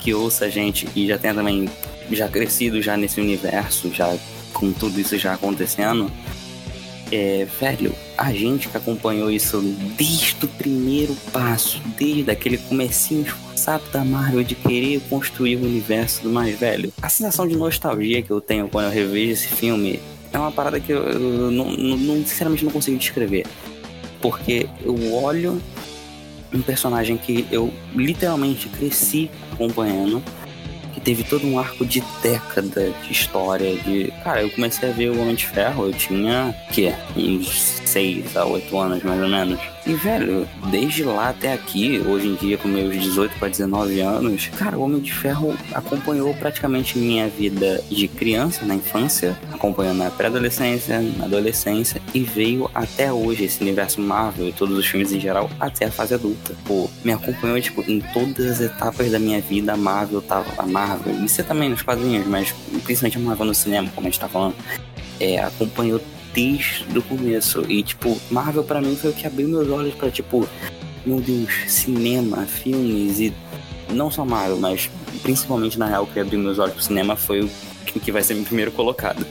[0.00, 1.66] Que ouça a gente e já tenha também
[2.10, 4.14] já crescido já nesse universo, já
[4.52, 6.12] com tudo isso já acontecendo.
[7.10, 9.60] É, velho, a gente que acompanhou isso
[9.96, 13.34] desde o primeiro passo, desde aquele comecinho
[13.64, 16.92] esforçado da Marvel de querer construir o universo do mais velho.
[17.00, 20.00] A sensação de nostalgia que eu tenho quando eu revejo esse filme
[20.32, 21.50] é uma parada que eu, eu
[22.26, 23.46] sinceramente não consigo descrever.
[24.20, 25.60] Porque eu olho
[26.52, 30.22] um personagem que eu literalmente cresci acompanhando
[31.02, 33.76] teve todo um arco de década de história.
[33.76, 34.10] De.
[34.24, 36.94] Cara, eu comecei a ver o Homem de Ferro, eu tinha o quê?
[37.14, 39.60] Uns 6 a 8 anos mais ou menos.
[39.86, 44.46] E, velho, desde lá até aqui, hoje em dia, com meus 18 para 19 anos,
[44.56, 50.10] cara, o Homem de Ferro acompanhou praticamente minha vida de criança, na infância, acompanhou na
[50.10, 55.20] pré-adolescência, na adolescência, e veio até hoje esse universo Marvel e todos os filmes em
[55.20, 56.54] geral, até a fase adulta.
[56.64, 60.50] Pô, me acompanhou, tipo, em todas as etapas da minha vida, a Marvel tava.
[60.56, 62.54] A Marvel, e você também nos quadrinhos, mas
[62.84, 64.54] principalmente a Marvel no cinema, como a gente tá falando,
[65.20, 66.00] é, acompanhou
[66.34, 67.64] desde o começo.
[67.70, 70.46] E, tipo, Marvel para mim foi o que abriu meus olhos para tipo,
[71.06, 73.32] meu Deus, cinema, filmes e
[73.90, 74.90] não só Marvel, mas
[75.22, 77.50] principalmente na real que abriu meus olhos pro cinema foi o
[78.00, 79.24] que vai ser meu primeiro colocado.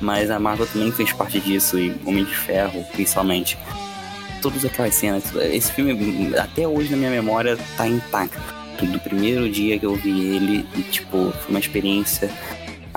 [0.00, 3.58] Mas a Marvel também fez parte disso e Homem de Ferro, principalmente.
[4.40, 8.56] Todas aquelas cenas, esse filme até hoje na minha memória tá intacto.
[8.80, 12.30] Do primeiro dia que eu vi ele, e, tipo, foi uma experiência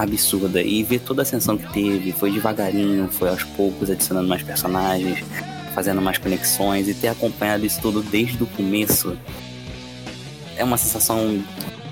[0.04, 0.62] absurda.
[0.62, 5.24] E ver toda a ascensão que teve, foi devagarinho, foi aos poucos adicionando mais personagens,
[5.74, 9.18] fazendo mais conexões e ter acompanhado isso tudo desde o começo
[10.62, 11.44] é uma sensação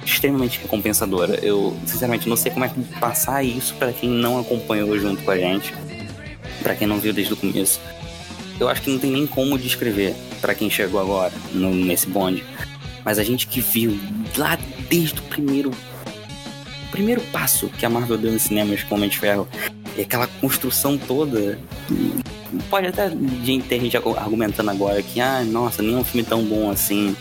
[0.05, 1.39] extremamente recompensadora.
[1.43, 5.32] Eu, sinceramente, não sei como é que passar isso para quem não acompanhou junto com
[5.32, 5.74] a gente,
[6.62, 7.80] para quem não viu desde o começo.
[8.60, 12.43] Eu acho que não tem nem como descrever para quem chegou agora no, nesse bonde.
[13.03, 13.97] Mas a gente que viu
[14.38, 14.57] lá
[14.89, 15.72] desde o primeiro
[17.00, 19.47] primeiro passo que a Marvel deu no cinema com Homem de Ferro.
[19.95, 21.58] E aquela construção toda.
[22.70, 26.70] Pode até ter gente argumentando agora que, ah, nossa, nem é um filme tão bom
[26.70, 27.16] assim.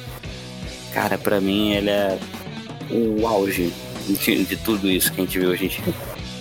[0.92, 2.18] Cara, para mim ele é
[2.90, 3.72] o auge
[4.08, 5.80] de, de, tudo isso que a gente viu hoje.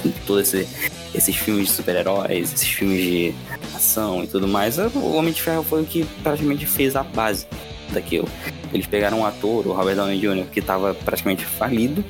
[0.04, 0.68] De todos esse,
[1.14, 3.36] esses filmes de super-heróis, esses filmes de
[3.76, 4.80] ação e tudo mais.
[4.80, 7.46] O Homem de Ferro foi o que praticamente fez a base
[7.92, 8.28] daquilo.
[8.74, 12.04] Eles pegaram um ator, o Robert Downey Jr., que estava praticamente falido,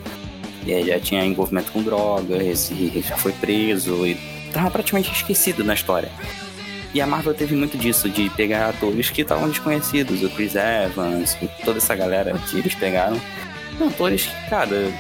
[0.68, 4.16] e já tinha envolvimento com drogas, e já foi preso, e
[4.52, 6.12] tava praticamente esquecido na história.
[6.94, 11.38] E a Marvel teve muito disso, de pegar atores que estavam desconhecidos, o Chris Evans,
[11.64, 13.20] toda essa galera que eles pegaram.
[13.80, 14.92] Atores que, cara,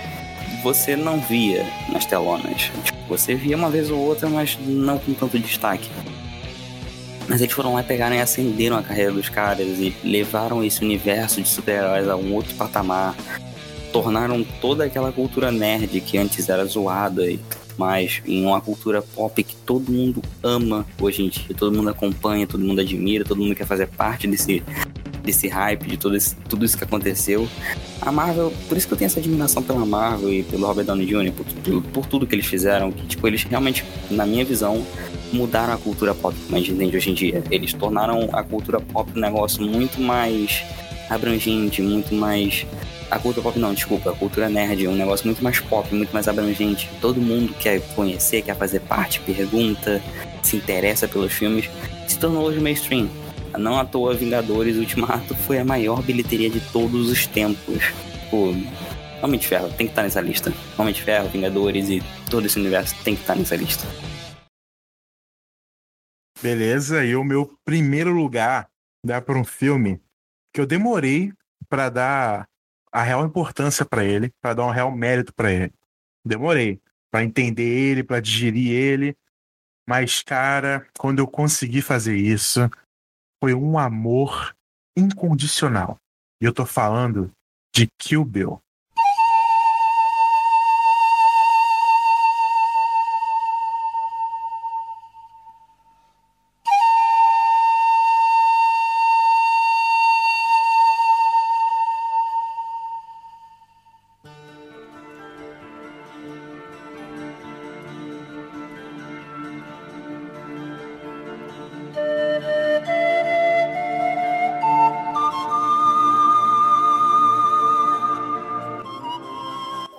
[0.61, 2.69] você não via nas telonas.
[2.83, 5.89] Tipo, você via uma vez ou outra, mas não com tanto destaque.
[7.27, 11.41] Mas eles foram lá, pegaram e acenderam a carreira dos caras e levaram esse universo
[11.41, 13.15] de super-heróis a um outro patamar
[14.01, 17.39] tornaram toda aquela cultura nerd que antes era zoada e
[17.79, 22.45] mais em uma cultura pop que todo mundo ama hoje em dia, todo mundo acompanha,
[22.45, 24.61] todo mundo admira, todo mundo quer fazer parte desse
[25.23, 27.49] desse hype, de todo esse, tudo isso que aconteceu.
[27.99, 31.05] A Marvel, por isso que eu tenho essa admiração pela Marvel e pelo Robert Downey
[31.05, 34.85] Jr., por, por, por tudo que eles fizeram, que tipo, eles realmente, na minha visão,
[35.33, 37.43] mudaram a cultura pop gente entende hoje em dia.
[37.51, 40.63] Eles tornaram a cultura pop um negócio muito mais
[41.09, 42.65] abrangente, muito mais
[43.09, 46.11] a cultura pop não, desculpa, a cultura nerd é um negócio muito mais pop, muito
[46.11, 46.89] mais abrangente.
[46.99, 50.01] Todo mundo quer conhecer, quer fazer parte, pergunta,
[50.43, 51.69] se interessa pelos filmes.
[52.07, 53.09] Se tornou hoje mainstream.
[53.57, 57.81] Não à toa Vingadores Ultimato foi a maior bilheteria de todos os tempos.
[58.29, 58.53] Pô,
[59.23, 60.53] Homem de Ferro tem que estar nessa lista.
[60.77, 63.87] Homem de Ferro, Vingadores e todo esse universo tem que estar nessa lista.
[66.41, 68.69] Beleza, e o meu primeiro lugar
[69.03, 69.99] dá para um filme
[70.57, 71.31] que eu demorei
[71.69, 72.49] para dar
[72.91, 75.71] a real importância para ele, para dar um real mérito para ele.
[76.25, 76.81] Demorei
[77.11, 79.15] para entender ele, para digerir ele,
[79.87, 82.61] mas cara, quando eu consegui fazer isso,
[83.39, 84.55] foi um amor
[84.97, 85.99] incondicional.
[86.41, 87.31] E eu tô falando
[87.71, 88.59] de Kill Bill.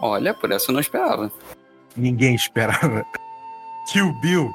[0.00, 1.30] Olha, por essa eu não esperava.
[1.96, 3.04] Ninguém esperava.
[3.92, 4.54] Kill Bill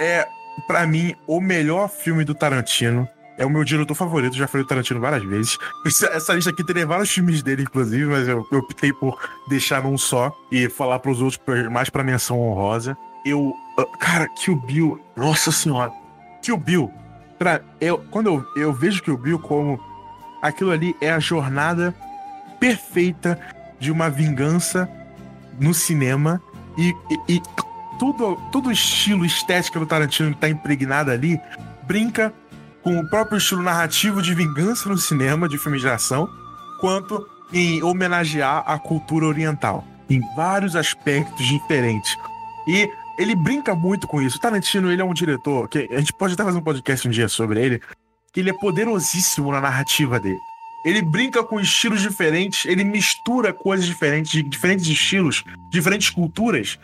[0.00, 0.26] é,
[0.66, 3.08] pra mim, o melhor filme do Tarantino.
[3.38, 5.56] É o meu diretor favorito, já falei do Tarantino várias vezes.
[6.12, 9.18] Essa- lista aqui teria vários filmes dele, inclusive, mas eu, eu optei por
[9.48, 12.96] deixar num só e falar pros outros pra- mais pra menção honrosa.
[13.24, 13.54] Eu.
[13.78, 15.00] ah, Cara, Kill Bill.
[15.16, 15.90] Nossa senhora.
[16.42, 16.90] Kill Bill.
[17.38, 19.80] Pra, eu, quando eu, eu vejo Kill Bill como
[20.42, 21.94] aquilo ali é a jornada
[22.58, 23.38] perfeita
[23.80, 24.88] de uma vingança
[25.58, 26.40] no cinema
[26.78, 27.42] e, e- e
[27.98, 31.40] tudo, todo o estilo estética do Tarantino que tá impregnado ali
[31.86, 32.32] brinca
[32.82, 36.28] com o próprio estilo narrativo de vingança no cinema, de filmes de ação,
[36.80, 42.16] quanto em homenagear a cultura oriental, em vários aspectos diferentes.
[42.66, 44.38] E ele brinca muito com isso.
[44.38, 47.10] O Tarantino, ele é um diretor que a gente pode até fazer um podcast um
[47.10, 47.82] dia sobre ele,
[48.32, 50.38] que ele é poderosíssimo na narrativa dele.
[50.84, 56.78] Ele brinca com estilos diferentes, ele mistura coisas diferentes, de diferentes estilos, diferentes culturas,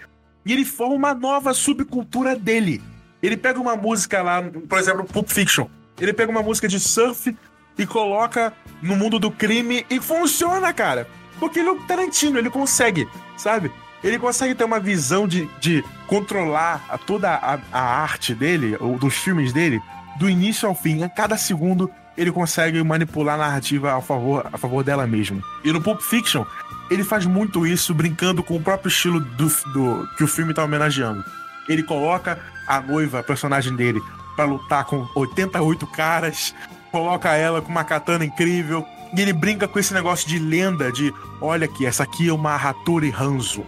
[0.45, 2.83] e ele forma uma nova subcultura dele.
[3.23, 5.67] Ele pega uma música lá, por exemplo, Pulp Fiction.
[5.99, 7.35] Ele pega uma música de surf
[7.79, 11.09] e coloca no mundo do crime e funciona, cara.
[11.41, 13.71] Porque ele é o Tarantino, ele consegue, sabe?
[14.05, 18.99] Ele consegue ter uma visão de, de controlar a- toda a, a arte dele, ou
[18.99, 19.81] dos filmes dele,
[20.19, 21.03] do início ao fim.
[21.03, 25.43] A cada segundo ele consegue manipular a narrativa a favor, a favor dela mesmo.
[25.65, 26.45] E no Pulp Fiction,
[26.91, 30.65] ele faz muito isso brincando com o próprio estilo do, do que o filme tá
[30.65, 31.25] homenageando.
[31.69, 34.01] Ele coloca a noiva, a personagem dele,
[34.35, 36.55] pra lutar com 88 caras,
[36.91, 38.87] coloca ela com uma katana incrível,
[39.17, 42.55] e ele brinca com esse negócio de lenda, de olha aqui, essa aqui é uma
[42.55, 43.65] Hattori Hanzo.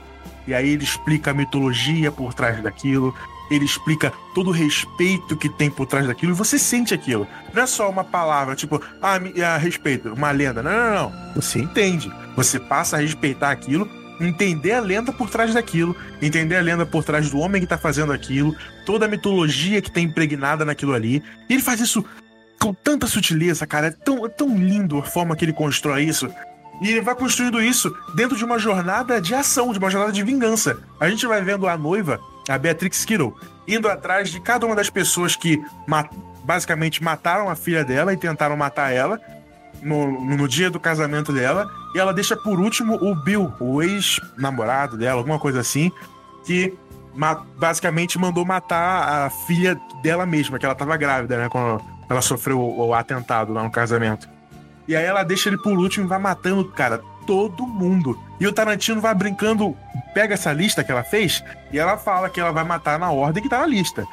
[0.47, 3.15] E aí ele explica a mitologia por trás daquilo,
[3.51, 7.27] ele explica todo o respeito que tem por trás daquilo, e você sente aquilo.
[7.53, 10.63] Não é só uma palavra, tipo, ah, me- ah, respeito, uma lenda.
[10.63, 11.35] Não, não, não.
[11.35, 12.11] Você entende.
[12.37, 13.89] Você passa a respeitar aquilo,
[14.21, 17.79] entender a lenda por trás daquilo, entender a lenda por trás do homem que tá
[17.79, 21.23] fazendo aquilo, toda a mitologia que tem impregnada naquilo ali.
[21.49, 22.05] E ele faz isso
[22.61, 23.89] com tanta sutileza, cara.
[23.89, 26.29] É tão, é tão lindo a forma que ele constrói isso.
[26.81, 30.23] E ele vai construindo isso dentro de uma jornada de ação, de uma jornada de
[30.23, 30.79] vingança.
[31.01, 33.35] A gente vai vendo a noiva, a Beatrix Kittle,
[33.67, 36.09] indo atrás de cada uma das pessoas que ma-
[36.45, 39.21] basicamente mataram a filha dela e tentaram matar ela
[39.83, 41.71] no, no dia do casamento dela.
[41.95, 45.93] E ela deixa por último o Bill, o ex-namorado dela, alguma coisa assim,
[46.45, 46.75] que
[47.57, 51.49] basicamente mandou matar a filha dela mesma, que ela tava grávida, né?
[51.49, 54.29] Quando ela sofreu o, o atentado lá no casamento.
[54.87, 58.19] E aí ela deixa ele por último e vai matando, cara, todo mundo.
[58.41, 59.77] E o Tarantino vai brincando,
[60.15, 63.43] pega essa lista que ela fez e ela fala que ela vai matar na ordem
[63.43, 64.07] que tá na lista.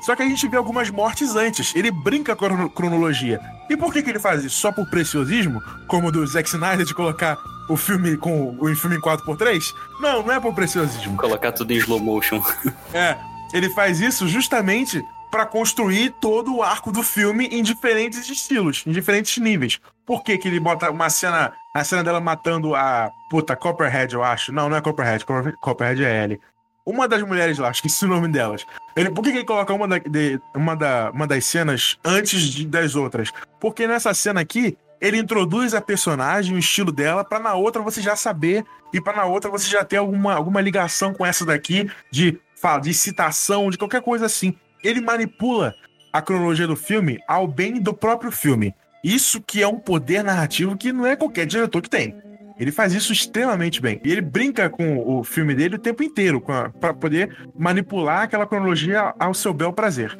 [0.00, 1.74] Só que a gente vê algumas mortes antes.
[1.76, 3.38] Ele brinca com a crono- cronologia.
[3.68, 4.56] E por que, que ele faz isso?
[4.56, 5.60] Só por preciosismo?
[5.86, 7.36] Como o do Zack Snyder de colocar
[7.68, 9.62] o filme com o filme em 4x3?
[10.00, 11.16] Não, não é por preciosismo.
[11.18, 12.42] Colocar tudo em slow motion.
[12.94, 13.16] É,
[13.52, 15.00] ele faz isso justamente
[15.30, 19.78] pra construir todo o arco do filme em diferentes estilos, em diferentes níveis.
[20.06, 24.22] Por que, que ele bota uma cena, a cena dela matando a puta Copperhead, eu
[24.24, 24.52] acho?
[24.52, 26.40] Não, não é Copperhead, Copper- Copperhead é Ellie.
[26.84, 28.66] Uma das mulheres lá, esqueci o nome delas.
[28.96, 32.40] Ele, por que, que ele coloca uma, da- de- uma, da- uma das cenas antes
[32.42, 33.30] de- das outras?
[33.60, 38.00] Porque nessa cena aqui, ele introduz a personagem, o estilo dela, pra na outra você
[38.02, 41.90] já saber e pra na outra você já ter alguma, alguma ligação com essa daqui
[42.10, 42.38] de,
[42.82, 44.54] de citação, de qualquer coisa assim.
[44.82, 45.74] Ele manipula
[46.12, 48.74] a cronologia do filme ao bem do próprio filme.
[49.02, 52.14] Isso que é um poder narrativo que não é qualquer diretor que tem.
[52.58, 54.00] Ele faz isso extremamente bem.
[54.04, 59.14] E ele brinca com o filme dele o tempo inteiro, para poder manipular aquela cronologia
[59.18, 60.16] ao seu bel prazer.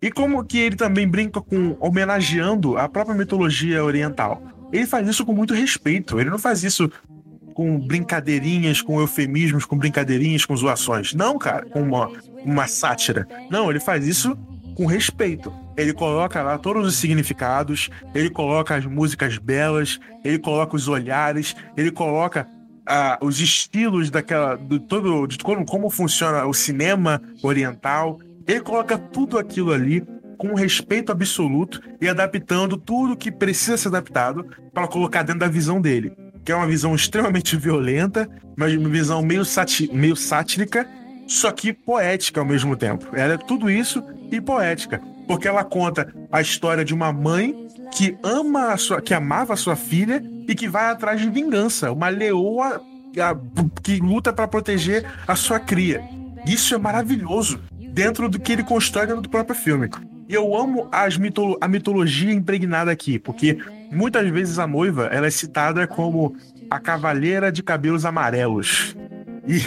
[0.00, 4.42] E como que ele também brinca com homenageando a própria mitologia oriental.
[4.72, 6.20] Ele faz isso com muito respeito.
[6.20, 6.90] Ele não faz isso
[7.54, 11.14] com brincadeirinhas, com eufemismos, com brincadeirinhas, com zoações.
[11.14, 12.08] Não, cara, com uma,
[12.44, 13.26] uma sátira.
[13.50, 14.38] Não, ele faz isso
[14.76, 15.52] com respeito.
[15.78, 21.54] Ele coloca lá todos os significados, ele coloca as músicas belas, ele coloca os olhares,
[21.76, 22.48] ele coloca
[22.84, 24.56] ah, os estilos daquela.
[24.56, 28.18] Do, todo, de como, como funciona o cinema oriental.
[28.44, 30.04] Ele coloca tudo aquilo ali
[30.36, 35.80] com respeito absoluto e adaptando tudo que precisa ser adaptado para colocar dentro da visão
[35.80, 36.12] dele.
[36.44, 40.88] Que é uma visão extremamente violenta, mas uma visão meio, sati meio sátrica,
[41.28, 43.14] só que poética ao mesmo tempo.
[43.14, 44.02] Ela é tudo isso
[44.32, 45.00] e poética.
[45.28, 49.76] Porque ela conta a história de uma mãe que ama sua, que amava a sua
[49.76, 51.92] filha e que vai atrás de vingança.
[51.92, 52.82] Uma leoa
[53.20, 53.36] a-
[53.82, 56.02] que luta para proteger a sua cria.
[56.46, 57.60] Isso é maravilhoso
[57.92, 59.88] dentro do que ele constrói dentro do próprio filme.
[60.28, 63.58] Eu amo mitolo a mitologia impregnada aqui, porque
[63.90, 66.36] muitas vezes a noiva ela é citada como
[66.70, 68.94] a cavaleira de cabelos amarelos.
[69.46, 69.58] E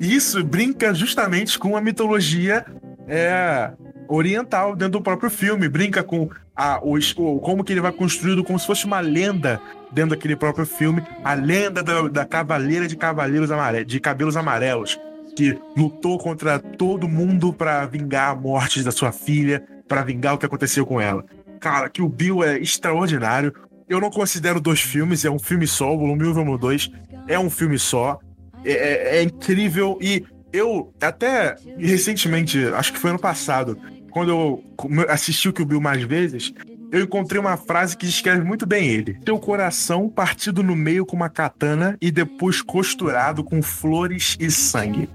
[0.14, 2.64] isso brinca justamente com a mitologia
[3.08, 3.72] é,
[4.08, 5.68] oriental dentro do próprio filme.
[5.68, 9.60] Brinca com a, os, o, como que ele vai construído como se fosse uma lenda
[9.92, 11.02] dentro daquele próprio filme.
[11.22, 13.50] A lenda da, da Cavaleira de Cavaleiros
[13.86, 14.98] de Cabelos Amarelos,
[15.36, 20.38] que lutou contra todo mundo para vingar a morte da sua filha, para vingar o
[20.38, 21.24] que aconteceu com ela.
[21.60, 23.52] Cara, que o Bill é extraordinário.
[23.88, 26.58] Eu não considero dois filmes, é um filme só, o volume 1 e o volume
[26.58, 26.90] 2
[27.28, 28.18] é um filme só.
[28.64, 30.24] É, é, é incrível e
[30.54, 33.76] eu até recentemente, acho que foi ano passado,
[34.10, 34.64] quando eu
[35.08, 36.54] assisti o Kill Bill mais vezes,
[36.92, 39.14] eu encontrei uma frase que descreve muito bem ele.
[39.24, 45.08] Teu coração partido no meio com uma katana e depois costurado com flores e sangue.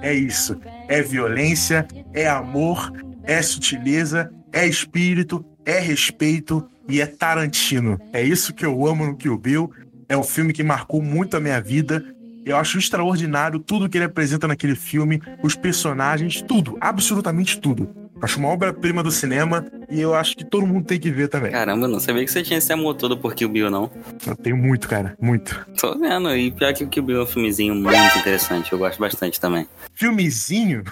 [0.00, 0.56] É isso.
[0.86, 2.92] É violência, é amor,
[3.24, 7.98] é sutileza, é espírito, é respeito e é Tarantino.
[8.12, 9.72] É isso que eu amo no Kill Bill.
[10.08, 12.13] É um filme que marcou muito a minha vida.
[12.44, 17.88] Eu acho extraordinário tudo que ele apresenta naquele filme, os personagens, tudo, absolutamente tudo.
[18.20, 21.50] Acho uma obra-prima do cinema e eu acho que todo mundo tem que ver também.
[21.50, 23.90] Caramba, não sabia que você tinha esse amor todo por Kill Bill, não.
[24.26, 25.66] Eu tenho muito, cara, muito.
[25.78, 28.98] Tô vendo, e pior que o Kill Bill é um filmezinho muito interessante, eu gosto
[28.98, 29.66] bastante também.
[29.94, 30.84] Filmezinho?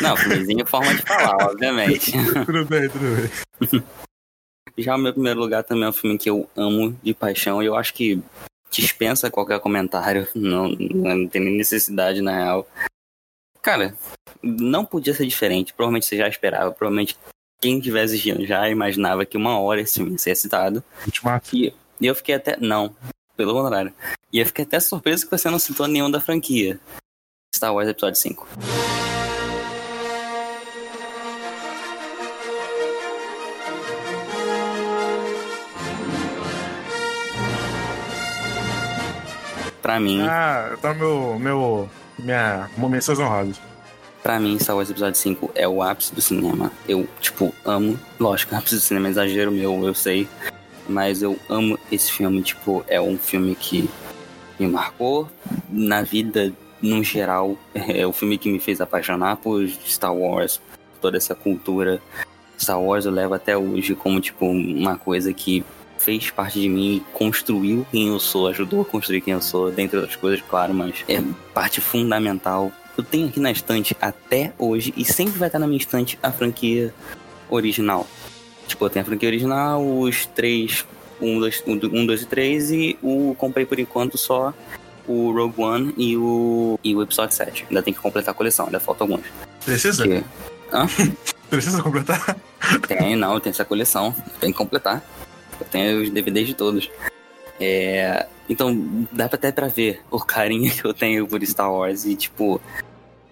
[0.00, 2.12] Não, filmezinho é forma de falar, obviamente.
[2.46, 3.04] tudo bem, tudo
[3.70, 3.82] bem.
[4.78, 7.66] Já o meu primeiro lugar também é um filme que eu amo de paixão e
[7.66, 8.22] eu acho que
[8.80, 12.68] dispensa qualquer comentário, não, não tem nem necessidade na real.
[13.60, 13.96] Cara,
[14.42, 17.16] não podia ser diferente, provavelmente você já esperava, provavelmente
[17.60, 20.82] quem estiver assistindo já imaginava que uma hora esse filme ia ser citado.
[22.00, 22.56] E eu fiquei até.
[22.58, 22.94] Não,
[23.36, 23.94] pelo contrário.
[24.32, 26.80] E eu fiquei até surpreso que você não citou nenhum da franquia.
[27.54, 28.48] Star Wars Episódio 5.
[39.82, 40.22] Pra mim.
[40.22, 41.36] Ah, tá meu.
[41.40, 43.60] meu minha menções honrosas.
[44.22, 46.70] Pra mim, Star Wars Episódio 5 é o ápice do cinema.
[46.88, 47.98] Eu, tipo, amo.
[48.20, 50.28] Lógico, ápice do cinema é exagero meu, eu sei.
[50.88, 52.40] Mas eu amo esse filme.
[52.42, 53.90] Tipo, é um filme que
[54.60, 55.28] me marcou
[55.68, 57.56] na vida, no geral.
[57.74, 60.60] É o filme que me fez apaixonar por Star Wars,
[61.00, 62.00] toda essa cultura.
[62.56, 65.64] Star Wars eu levo até hoje como, tipo, uma coisa que
[66.02, 69.96] fez parte de mim, construiu quem eu sou, ajudou a construir quem eu sou, dentre
[69.96, 71.22] outras coisas, claro, mas é
[71.54, 72.72] parte fundamental.
[72.96, 76.32] Eu tenho aqui na estante até hoje, e sempre vai estar na minha estante a
[76.32, 76.92] franquia
[77.48, 78.06] original.
[78.66, 80.84] Tipo, eu tenho a franquia original, os três,
[81.20, 84.52] um, dois, um, dois e três, e o comprei por enquanto só
[85.06, 87.66] o Rogue One e o, e o episódio 7.
[87.68, 89.22] Ainda tem que completar a coleção, ainda falta alguns.
[89.64, 90.04] Precisa?
[90.04, 90.24] Que...
[90.72, 90.86] Hã?
[91.50, 92.36] Precisa completar?
[92.88, 94.14] Tem, não, tem essa coleção.
[94.40, 95.04] Tem que completar.
[95.62, 96.90] Eu tenho os DVDs de todos.
[97.60, 102.04] É, então, dá até pra ver o carinho que eu tenho por Star Wars.
[102.04, 102.60] E, tipo,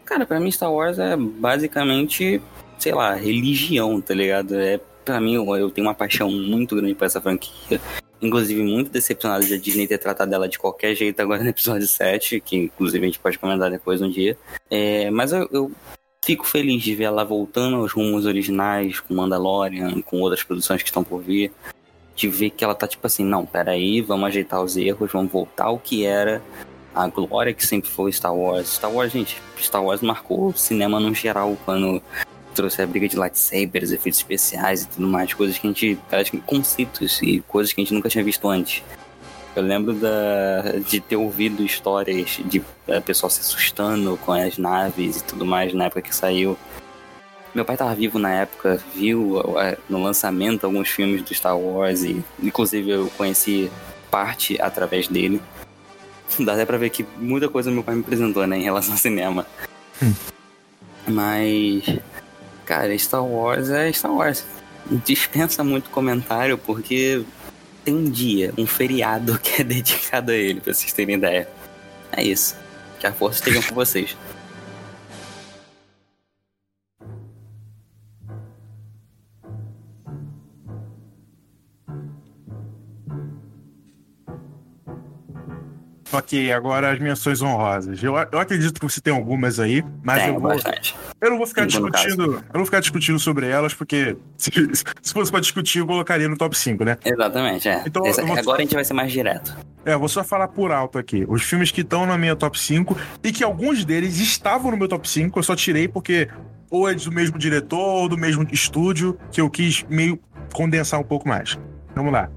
[0.04, 2.40] cara, pra mim, Star Wars é basicamente,
[2.78, 4.54] sei lá, religião, tá ligado?
[4.54, 7.80] É, pra mim, eu, tenho uma paixão muito grande por essa franquia.
[8.22, 11.88] Inclusive, muito decepcionado de a Disney ter tratado dela de qualquer jeito agora no episódio
[11.88, 14.38] 7, que inclusive a gente pode comentar depois um dia.
[14.70, 15.72] É, mas eu, eu
[16.24, 20.88] fico feliz de ver ela voltando aos rumos originais, com Mandalorian, com outras produções que
[20.88, 21.50] estão por vir
[22.20, 25.64] de ver que ela tá tipo assim, não, peraí, vamos ajeitar os erros, vamos voltar
[25.64, 26.42] ao que era
[26.94, 28.74] a glória que sempre foi Star Wars.
[28.74, 32.02] Star Wars, gente, Star Wars marcou o cinema no geral quando
[32.54, 35.98] trouxe a briga de lightsabers, efeitos especiais e tudo mais, coisas que a gente,
[36.44, 38.82] conceitos e coisas que a gente nunca tinha visto antes.
[39.56, 45.20] Eu lembro da, de ter ouvido histórias de a pessoal se assustando com as naves
[45.20, 46.56] e tudo mais na época que saiu.
[47.54, 49.42] Meu pai estava vivo na época, viu
[49.88, 53.70] no lançamento alguns filmes do Star Wars e inclusive eu conheci
[54.10, 55.40] parte através dele.
[56.38, 58.98] Dá até pra ver que muita coisa meu pai me apresentou, né, em relação ao
[58.98, 59.46] cinema.
[60.02, 60.12] Hum.
[61.08, 61.98] Mas,
[62.64, 64.44] cara, Star Wars é Star Wars.
[65.04, 67.24] Dispensa muito comentário porque
[67.84, 71.48] tem um dia, um feriado que é dedicado a ele, pra vocês terem ideia.
[72.12, 72.56] É isso.
[73.00, 74.16] Que a força esteja com vocês.
[86.12, 88.02] Ok, agora as menções honrosas.
[88.02, 90.96] Eu, eu acredito que você tem algumas aí, mas eu, vou, bastante.
[91.20, 92.22] eu não vou ficar discutindo.
[92.24, 94.50] Eu não vou ficar discutindo sobre elas, porque se,
[95.02, 96.98] se fosse pra discutir, eu colocaria no top 5, né?
[97.04, 97.82] Exatamente, é.
[97.86, 99.56] Então, Esse- vou- agora a gente vai ser mais direto.
[99.84, 101.24] É, vou só falar por alto aqui.
[101.28, 104.88] Os filmes que estão na minha top 5 e que alguns deles estavam no meu
[104.88, 106.28] top 5, eu só tirei porque
[106.70, 110.20] ou é do mesmo diretor ou do mesmo estúdio, que eu quis meio
[110.52, 111.58] condensar um pouco mais.
[111.94, 112.30] Vamos lá.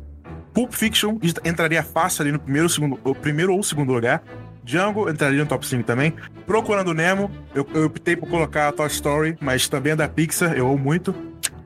[0.54, 4.24] Pulp Fiction entraria fácil ali no primeiro, segundo, primeiro ou segundo lugar.
[4.64, 6.14] Django entraria no top 5 também.
[6.46, 10.68] Procurando Nemo, eu, eu optei por colocar Toy Story, mas também é da Pixar, eu
[10.68, 11.14] amo muito.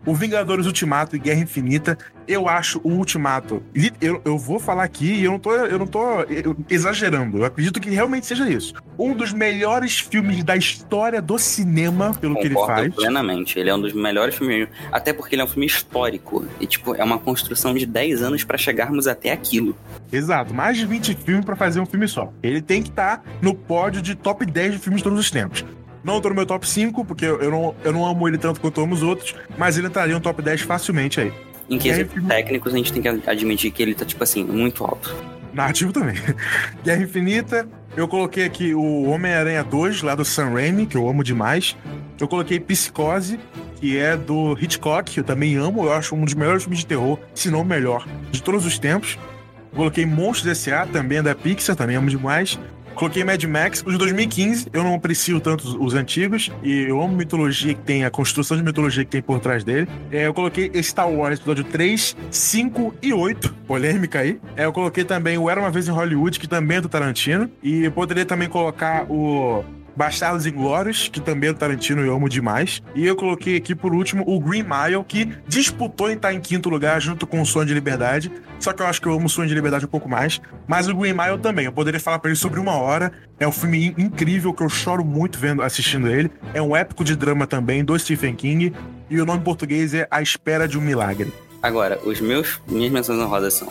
[0.08, 3.62] O Vingadores Ultimato e Guerra Infinita, eu acho o Ultimato.
[4.00, 6.00] Eu, eu vou falar aqui e eu não tô, eu não tô
[6.70, 7.40] exagerando.
[7.40, 8.74] Eu acredito que realmente seja isso.
[8.98, 12.96] Um dos melhores filmes da história do cinema, pelo Concordo que ele faz.
[12.96, 13.60] plenamente.
[13.60, 14.70] Ele é um dos melhores filmes.
[14.94, 16.46] Até porque ele é um filme histórico.
[16.62, 19.76] E, tipo, é uma construção de 10 anos para chegarmos até aquilo.
[20.10, 22.32] Exato, mais de 20 filmes para fazer um filme só.
[22.42, 25.30] Ele tem que estar tá no pódio de top 10 de filmes de todos os
[25.30, 25.66] tempos.
[26.04, 28.82] Não tô no meu top 5, porque eu não, eu não amo ele tanto quanto
[28.82, 31.34] amo os outros, mas ele entraria no top 10 facilmente aí.
[31.70, 35.14] Em quesitos técnicos, a gente tem que admitir que ele tá, tipo assim, muito alto.
[35.54, 36.16] Narrativo também.
[36.84, 41.24] Guerra Infinita, eu coloquei aqui o Homem-Aranha 2, lá do Sam Raimi, que eu amo
[41.24, 41.76] demais.
[42.20, 43.40] Eu coloquei Psicose,
[43.76, 45.86] que é do Hitchcock, que eu também amo.
[45.86, 48.80] Eu acho um dos melhores filmes de terror, se não o melhor, de todos os
[48.80, 49.18] tempos.
[49.76, 52.58] Coloquei Monstros S.A., também é da Pixar, também amo demais.
[52.98, 54.70] Coloquei Mad Max, os de 2015.
[54.74, 56.52] Eu não aprecio tanto os, os antigos.
[56.64, 59.88] E eu amo mitologia que tem, a construção de mitologia que tem por trás dele.
[60.12, 63.54] É, eu coloquei Star Wars, episódio 3, 5 e 8.
[63.68, 64.40] Polêmica aí.
[64.56, 67.52] É, eu coloquei também o Era Uma Vez em Hollywood, que também é do Tarantino.
[67.62, 69.64] E eu poderia também colocar o
[69.98, 72.84] Bastardos Inglórios, que também é do Tarantino eu amo demais.
[72.94, 76.70] E eu coloquei aqui por último o Green Mile, que disputou em estar em quinto
[76.70, 78.32] lugar junto com o Sonho de Liberdade.
[78.60, 80.40] Só que eu acho que eu amo o Sonho de Liberdade um pouco mais.
[80.68, 81.66] Mas o Green Mile também.
[81.66, 83.12] Eu poderia falar para ele sobre uma hora.
[83.40, 86.30] É um filme incrível que eu choro muito vendo, assistindo ele.
[86.54, 88.74] É um épico de drama também do Stephen King.
[89.10, 91.34] E o nome em português é A Espera de um Milagre.
[91.64, 93.68] Agora, os meus minhas menções honrosas são,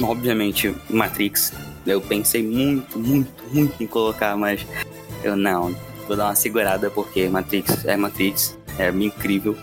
[0.00, 1.52] obviamente, Matrix.
[1.86, 4.66] Eu pensei muito, muito, muito em colocar, mas
[5.26, 5.74] eu não,
[6.06, 9.56] vou dar uma segurada porque Matrix é Matrix, é incrível.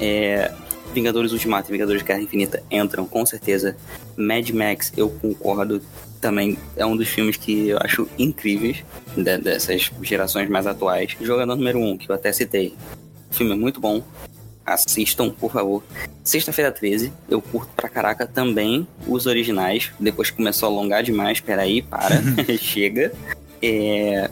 [0.00, 0.52] É,
[0.92, 3.76] Vingadores Ultimato e Vingadores Guerra Infinita entram com certeza.
[4.16, 5.80] Mad Max, eu concordo,
[6.20, 8.84] também é um dos filmes que eu acho incríveis
[9.16, 11.16] de, dessas gerações mais atuais.
[11.20, 12.74] Jogador número 1, um, que eu até citei.
[13.30, 14.02] O filme é muito bom.
[14.66, 15.82] Assistam, por favor.
[16.22, 19.90] Sexta-feira 13, eu curto pra caraca também os originais.
[19.98, 22.20] Depois começou a alongar demais, peraí, para,
[22.58, 23.12] chega.
[23.62, 24.30] É,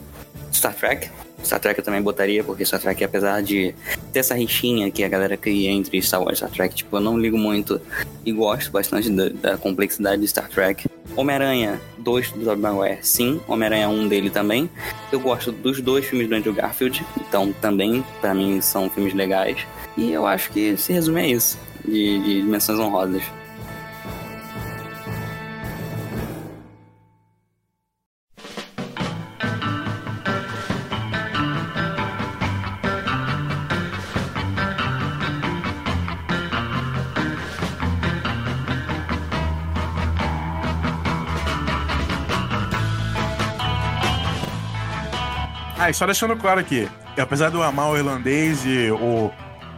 [0.51, 1.09] Star Trek.
[1.43, 3.73] Star Trek eu também botaria, porque Star Trek, apesar de
[4.11, 7.01] ter essa rixinha que a galera cria entre Star Wars e Star Trek, tipo, eu
[7.01, 7.79] não ligo muito
[8.25, 10.87] e gosto bastante da, da complexidade de Star Trek.
[11.15, 13.41] Homem-Aranha 2 do Tobey Maguire, sim.
[13.47, 14.69] Homem-Aranha 1 dele também.
[15.11, 19.57] Eu gosto dos dois filmes do Andrew Garfield, então também, para mim, são filmes legais.
[19.97, 23.23] E eu acho que se resume a isso, de, de honrosas.
[45.89, 46.87] E só deixando claro aqui,
[47.17, 49.31] apesar de eu amar o irlandês e o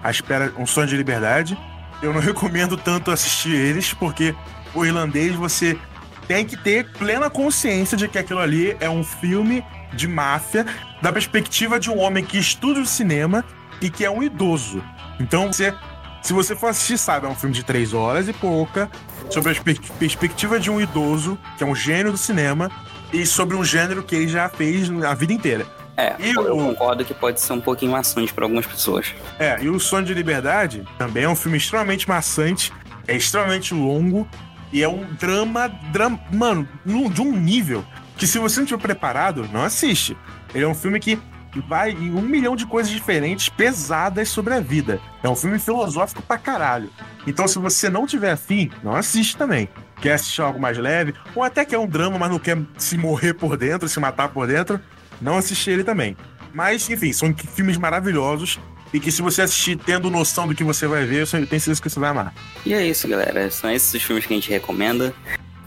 [0.04, 1.58] A Espera, Um Sonho de Liberdade,
[2.02, 4.36] eu não recomendo tanto assistir eles, porque
[4.74, 5.80] o irlandês você
[6.28, 9.64] tem que ter plena consciência de que aquilo ali é um filme
[9.94, 10.66] de máfia
[11.02, 13.46] da perspectiva de um homem que estuda o cinema
[13.80, 14.84] e que é um idoso.
[15.18, 15.74] Então, você,
[16.22, 18.92] se você for assistir, sabe, é um filme de três horas e pouca,
[19.30, 19.56] sobre a
[19.98, 22.70] perspectiva de um idoso, que é um gênio do cinema,
[23.14, 25.81] e sobre um gênero que ele já fez a vida inteira.
[25.98, 26.68] É, e eu o...
[26.68, 29.14] concordo que pode ser um pouquinho maçante para algumas pessoas.
[29.38, 32.72] É, e o Sonho de Liberdade também é um filme extremamente maçante,
[33.08, 34.28] é extremamente longo
[34.72, 37.86] e é um drama, drama mano, de um nível
[38.18, 40.16] que se você não estiver preparado, não assiste.
[40.54, 41.20] Ele é um filme que
[41.68, 45.00] vai em um milhão de coisas diferentes, pesadas sobre a vida.
[45.24, 46.90] É um filme filosófico pra caralho.
[47.26, 49.68] Então, se você não tiver afim, não assiste também.
[50.00, 53.34] Quer assistir algo mais leve, ou até quer um drama, mas não quer se morrer
[53.34, 54.80] por dentro, se matar por dentro,
[55.22, 56.18] não assisti ele também.
[56.54, 58.60] Mas, enfim, são filmes maravilhosos
[58.94, 61.82] e que se você assistir tendo noção do que você vai ver, eu tenho certeza
[61.82, 62.34] que você vai amar.
[62.66, 63.50] E é isso, galera.
[63.50, 65.14] São esses os filmes que a gente recomenda.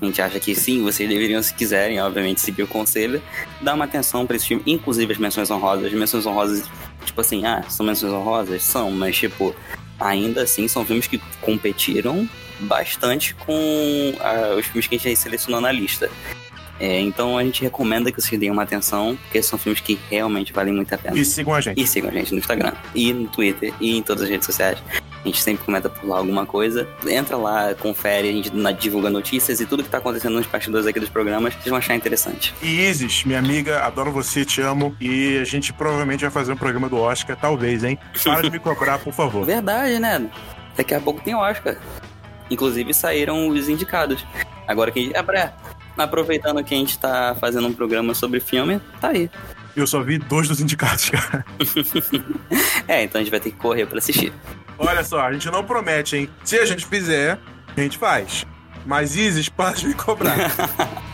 [0.00, 3.22] A gente acha que sim, vocês deveriam, se quiserem, obviamente, seguir o conselho,
[3.62, 5.86] dar uma atenção para esse filme, inclusive as menções honrosas.
[5.86, 6.64] As menções honrosas,
[7.04, 8.62] tipo assim, ah, são menções honrosas?
[8.62, 9.54] São, mas, tipo,
[9.98, 12.28] ainda assim são filmes que competiram
[12.60, 16.10] bastante com ah, os filmes que a gente selecionou na lista.
[16.78, 20.52] É, então a gente recomenda que vocês deem uma atenção, porque são filmes que realmente
[20.52, 21.16] valem muito a pena.
[21.16, 21.80] E sigam a gente.
[21.80, 24.82] E sigam a gente no Instagram, e no Twitter, e em todas as redes sociais.
[25.24, 26.86] A gente sempre comenta por lá alguma coisa.
[27.08, 31.00] Entra lá, confere, a gente divulga notícias e tudo que tá acontecendo nos bastidores aqui
[31.00, 32.54] dos programas, vocês vão achar interessante.
[32.60, 34.94] E Isis, minha amiga, adoro você, te amo.
[35.00, 37.98] E a gente provavelmente vai fazer um programa do Oscar, talvez, hein?
[38.22, 39.44] Para de me cobrar, por favor.
[39.46, 40.28] Verdade, né?
[40.76, 41.78] Daqui a pouco tem Oscar.
[42.50, 44.26] Inclusive saíram os indicados.
[44.68, 45.10] Agora que.
[45.14, 45.52] É,
[45.96, 49.30] aproveitando que a gente tá fazendo um programa sobre filme, tá aí.
[49.76, 51.44] Eu só vi dois dos indicados, cara.
[52.86, 54.32] É, então a gente vai ter que correr pra assistir.
[54.78, 56.30] Olha só, a gente não promete, hein?
[56.44, 57.38] Se a gente fizer,
[57.74, 58.44] a gente faz.
[58.84, 60.36] Mas Isis, para de me cobrar.